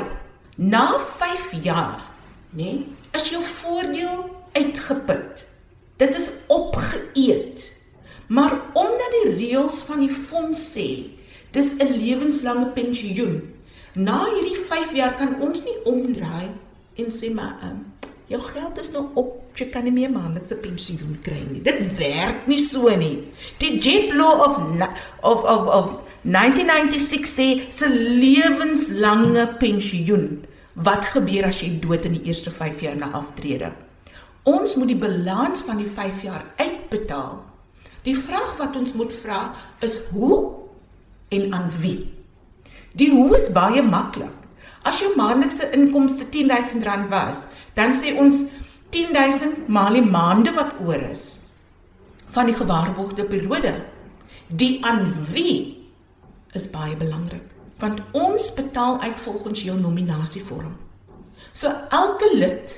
na 0.55 0.99
5 0.99 1.51
jaar, 1.63 2.01
nê, 2.55 2.63
nee, 2.63 2.85
is 3.13 3.29
jou 3.29 3.43
voordeel 3.43 4.29
uitgeput. 4.53 5.45
Dit 5.97 6.15
is 6.15 6.29
opgeëet. 6.47 7.67
Maar 8.27 8.53
omdat 8.73 9.11
die 9.17 9.33
reëls 9.35 9.81
van 9.87 9.99
die 9.99 10.13
fonds 10.13 10.61
sê 10.77 10.87
Dis 11.51 11.75
'n 11.77 11.91
lewenslange 11.99 12.65
pensioen. 12.71 13.41
Na 13.93 14.25
hierdie 14.33 14.55
5 14.55 14.93
jaar 14.95 15.15
kan 15.15 15.35
ons 15.41 15.63
nie 15.63 15.83
omdraai 15.83 16.47
en 16.95 17.11
sê 17.11 17.33
maar 17.33 17.59
um, 17.63 17.91
jou 18.27 18.41
geld 18.41 18.79
is 18.79 18.91
nou 18.91 19.05
op, 19.13 19.41
jy 19.59 19.67
kan 19.69 19.83
nie 19.83 19.91
meer 19.91 20.11
maandelikse 20.11 20.55
pensioen 20.55 21.17
kry 21.21 21.41
nie. 21.49 21.61
Dit 21.61 21.97
werk 21.97 22.47
nie 22.47 22.59
so 22.59 22.87
nie. 22.95 23.27
Die 23.59 23.79
JEP 23.79 24.13
law 24.13 24.39
of 24.47 24.61
of 25.21 25.43
of 25.43 25.67
of 25.67 25.87
1996 26.23 27.27
sê 27.27 27.47
se 27.69 27.89
lewenslange 27.91 29.47
pensioen. 29.59 30.45
Wat 30.73 31.05
gebeur 31.05 31.49
as 31.49 31.59
jy 31.59 31.73
dood 31.83 32.05
in 32.07 32.15
die 32.15 32.29
eerste 32.31 32.51
5 32.51 32.79
jaar 32.81 32.95
na 32.95 33.11
aftrede? 33.11 33.73
Ons 34.47 34.75
moet 34.79 34.87
die 34.87 35.01
balans 35.01 35.67
van 35.67 35.83
die 35.83 35.89
5 35.89 36.23
jaar 36.23 36.45
uitbetaal. 36.55 37.43
Die 38.07 38.15
vraag 38.17 38.55
wat 38.57 38.77
ons 38.79 38.93
moet 38.93 39.11
vra 39.13 39.51
is 39.83 40.07
hoe 40.15 40.50
en 41.31 41.53
aan 41.55 41.69
wie. 41.81 42.11
Die 42.99 43.09
hoe 43.11 43.35
is 43.37 43.51
baie 43.55 43.83
maklik. 43.83 44.35
As 44.83 44.99
jou 44.99 45.11
maandelikse 45.15 45.69
inkomste 45.77 46.27
R10000 46.27 47.07
was, 47.11 47.47
dan 47.77 47.95
sê 47.95 48.15
ons 48.19 48.43
10000 48.91 49.69
maal 49.71 49.95
die 49.95 50.05
maande 50.05 50.51
wat 50.57 50.79
oor 50.83 50.99
is 51.11 51.39
van 52.31 52.47
die 52.47 52.55
gewaarborgde 52.55 53.25
periode. 53.27 53.73
Die 54.47 54.79
aan 54.87 55.09
wie 55.31 55.87
is 56.55 56.69
baie 56.71 56.95
belangrik 56.99 57.51
want 57.81 58.01
ons 58.13 58.53
betaal 58.53 58.99
uit 59.01 59.19
volgens 59.19 59.63
jou 59.65 59.79
nominasievorm. 59.79 60.75
So 61.53 61.71
elke 61.89 62.29
lid 62.37 62.75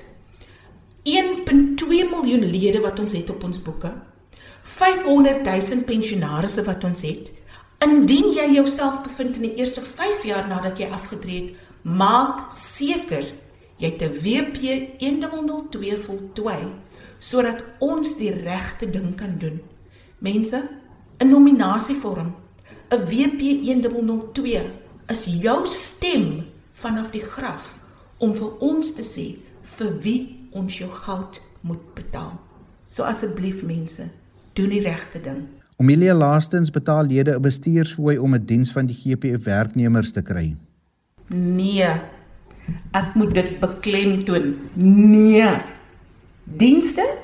1.2 1.04 2.08
miljoen 2.10 2.46
lede 2.48 2.80
wat 2.80 3.00
ons 3.04 3.14
het 3.14 3.30
op 3.30 3.44
ons 3.44 3.60
boeke. 3.62 3.92
500 4.64 5.44
000 5.44 5.84
pensionaarsse 5.84 6.64
wat 6.64 6.84
ons 6.88 7.04
het. 7.04 7.32
Indien 7.84 8.30
jy 8.32 8.46
jouself 8.54 9.02
bevind 9.04 9.36
in 9.42 9.50
die 9.50 9.56
eerste 9.60 9.82
5 9.84 10.22
jaar 10.24 10.46
nadat 10.48 10.78
jy 10.80 10.86
afgetree 10.96 11.40
het, 11.42 11.56
maak 11.84 12.46
seker 12.56 13.26
jy 13.82 13.90
het 13.90 14.04
'n 14.06 14.14
WP 14.24 14.62
102 15.02 15.98
voltooi 15.98 16.62
sodat 17.20 17.64
ons 17.80 18.16
die 18.18 18.32
regte 18.32 18.90
ding 18.90 19.16
kan 19.16 19.36
doen. 19.38 19.60
Mense, 20.20 20.70
'n 21.20 21.30
nominasievorm, 21.30 22.36
'n 22.90 23.06
WP 23.10 23.66
102 23.92 24.64
is 25.10 25.26
jou 25.26 25.68
stem 25.68 26.46
vanaf 26.74 27.12
die 27.12 27.26
graf 27.26 27.80
om 28.18 28.36
vir 28.36 28.60
ons 28.60 28.94
te 28.94 29.04
sê 29.04 29.36
vir 29.62 30.00
wie 30.00 30.50
ons 30.52 30.78
jou 30.78 30.90
geld 30.90 31.42
moet 31.62 31.94
betaal. 31.94 32.40
So 32.90 33.04
asseblief 33.04 33.64
mense, 33.64 34.10
doen 34.54 34.70
die 34.70 34.82
regte 34.82 35.22
ding. 35.22 35.63
Omelia 35.78 36.14
laastens 36.14 36.70
betaal 36.70 37.06
lede 37.06 37.36
'n 37.36 37.42
bestuursfooi 37.42 38.18
om 38.18 38.36
'n 38.36 38.46
diens 38.46 38.72
van 38.72 38.86
die 38.86 38.96
GPF 38.96 39.44
werknemers 39.44 40.12
te 40.12 40.22
kry. 40.22 40.56
Nee. 41.28 41.90
Ek 42.92 43.14
moet 43.16 43.34
dit 43.34 43.60
beklemtoon. 43.60 44.56
Nee. 44.76 45.50
Dienste 46.44 47.18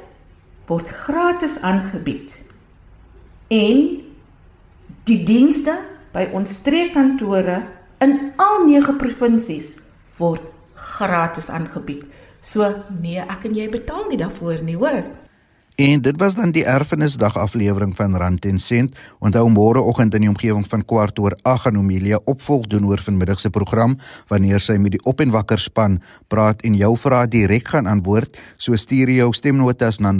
word 0.66 0.88
gratis 0.88 1.60
aangebied. 1.62 2.46
En 3.48 4.02
die 5.04 5.24
dienste 5.24 5.80
by 6.14 6.30
ons 6.34 6.54
streekkantore 6.54 7.64
in 8.00 8.32
al 8.36 8.66
9 8.66 8.98
provinsies 8.98 9.78
word 10.18 10.42
gratis 10.74 11.50
aangebied. 11.50 12.06
So 12.42 12.68
nee, 13.02 13.20
ek 13.20 13.50
en 13.50 13.56
jy 13.56 13.68
betaal 13.70 14.06
nie 14.10 14.18
daarvoor 14.18 14.64
nie, 14.64 14.78
hoor. 14.80 15.04
En 15.80 16.02
dit 16.02 16.18
was 16.18 16.36
dan 16.36 16.52
die 16.52 16.66
erfenisdag 16.66 17.38
aflewering 17.38 17.96
van 17.96 18.16
Rand 18.16 18.46
en 18.46 18.60
Sent. 18.60 18.98
Onthou 19.20 19.48
môreoggend 19.50 20.14
in 20.14 20.22
die 20.26 20.30
omgewing 20.30 20.68
van 20.68 20.84
kwart 20.86 21.20
oor 21.24 21.38
8 21.48 21.62
gaan 21.62 21.78
Omelia 21.80 22.20
opvolg 22.28 22.68
doen 22.68 22.84
oor 22.86 23.00
vanmiddag 23.00 23.40
se 23.40 23.50
program 23.50 23.96
wanneer 24.28 24.60
sy 24.60 24.76
met 24.76 24.92
die 24.98 25.04
op 25.08 25.24
en 25.24 25.32
wakker 25.32 25.60
span 25.60 26.02
praat 26.28 26.62
en 26.68 26.76
jou 26.76 26.98
vrae 27.00 27.28
direk 27.32 27.68
gaan 27.72 27.88
antwoord. 27.88 28.36
So 28.58 28.76
stuur 28.76 29.08
jou 29.14 29.34
stemnotas 29.34 30.00
na 30.04 30.12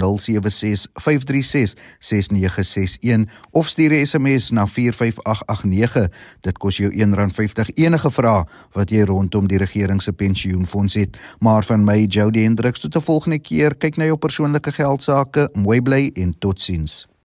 of 3.50 3.68
stuur 3.68 3.92
'n 3.92 4.06
SMS 4.06 4.50
na 4.50 4.66
45889. 4.66 6.08
Dit 6.40 6.58
kos 6.58 6.76
jou 6.76 6.90
R1.50 6.92 7.68
enige 7.74 8.10
vraag 8.10 8.44
wat 8.72 8.90
jy 8.90 9.02
rondom 9.04 9.46
die 9.46 9.58
regering 9.58 10.02
se 10.02 10.12
pensioenfonds 10.12 10.94
het. 10.94 11.16
Maar 11.38 11.64
van 11.64 11.84
my 11.84 12.04
Jody 12.08 12.42
Hendriks 12.42 12.80
tot 12.80 12.96
'n 12.96 13.00
volgende 13.00 13.38
keer 13.38 13.74
kyk 13.76 13.96
na 13.96 14.04
jou 14.04 14.16
persoonlike 14.16 14.72
geld 14.72 15.02
sake 15.02 15.49
mooi 15.56 15.80
bly 15.80 16.12
en 16.16 16.34
totsiens. 16.38 17.06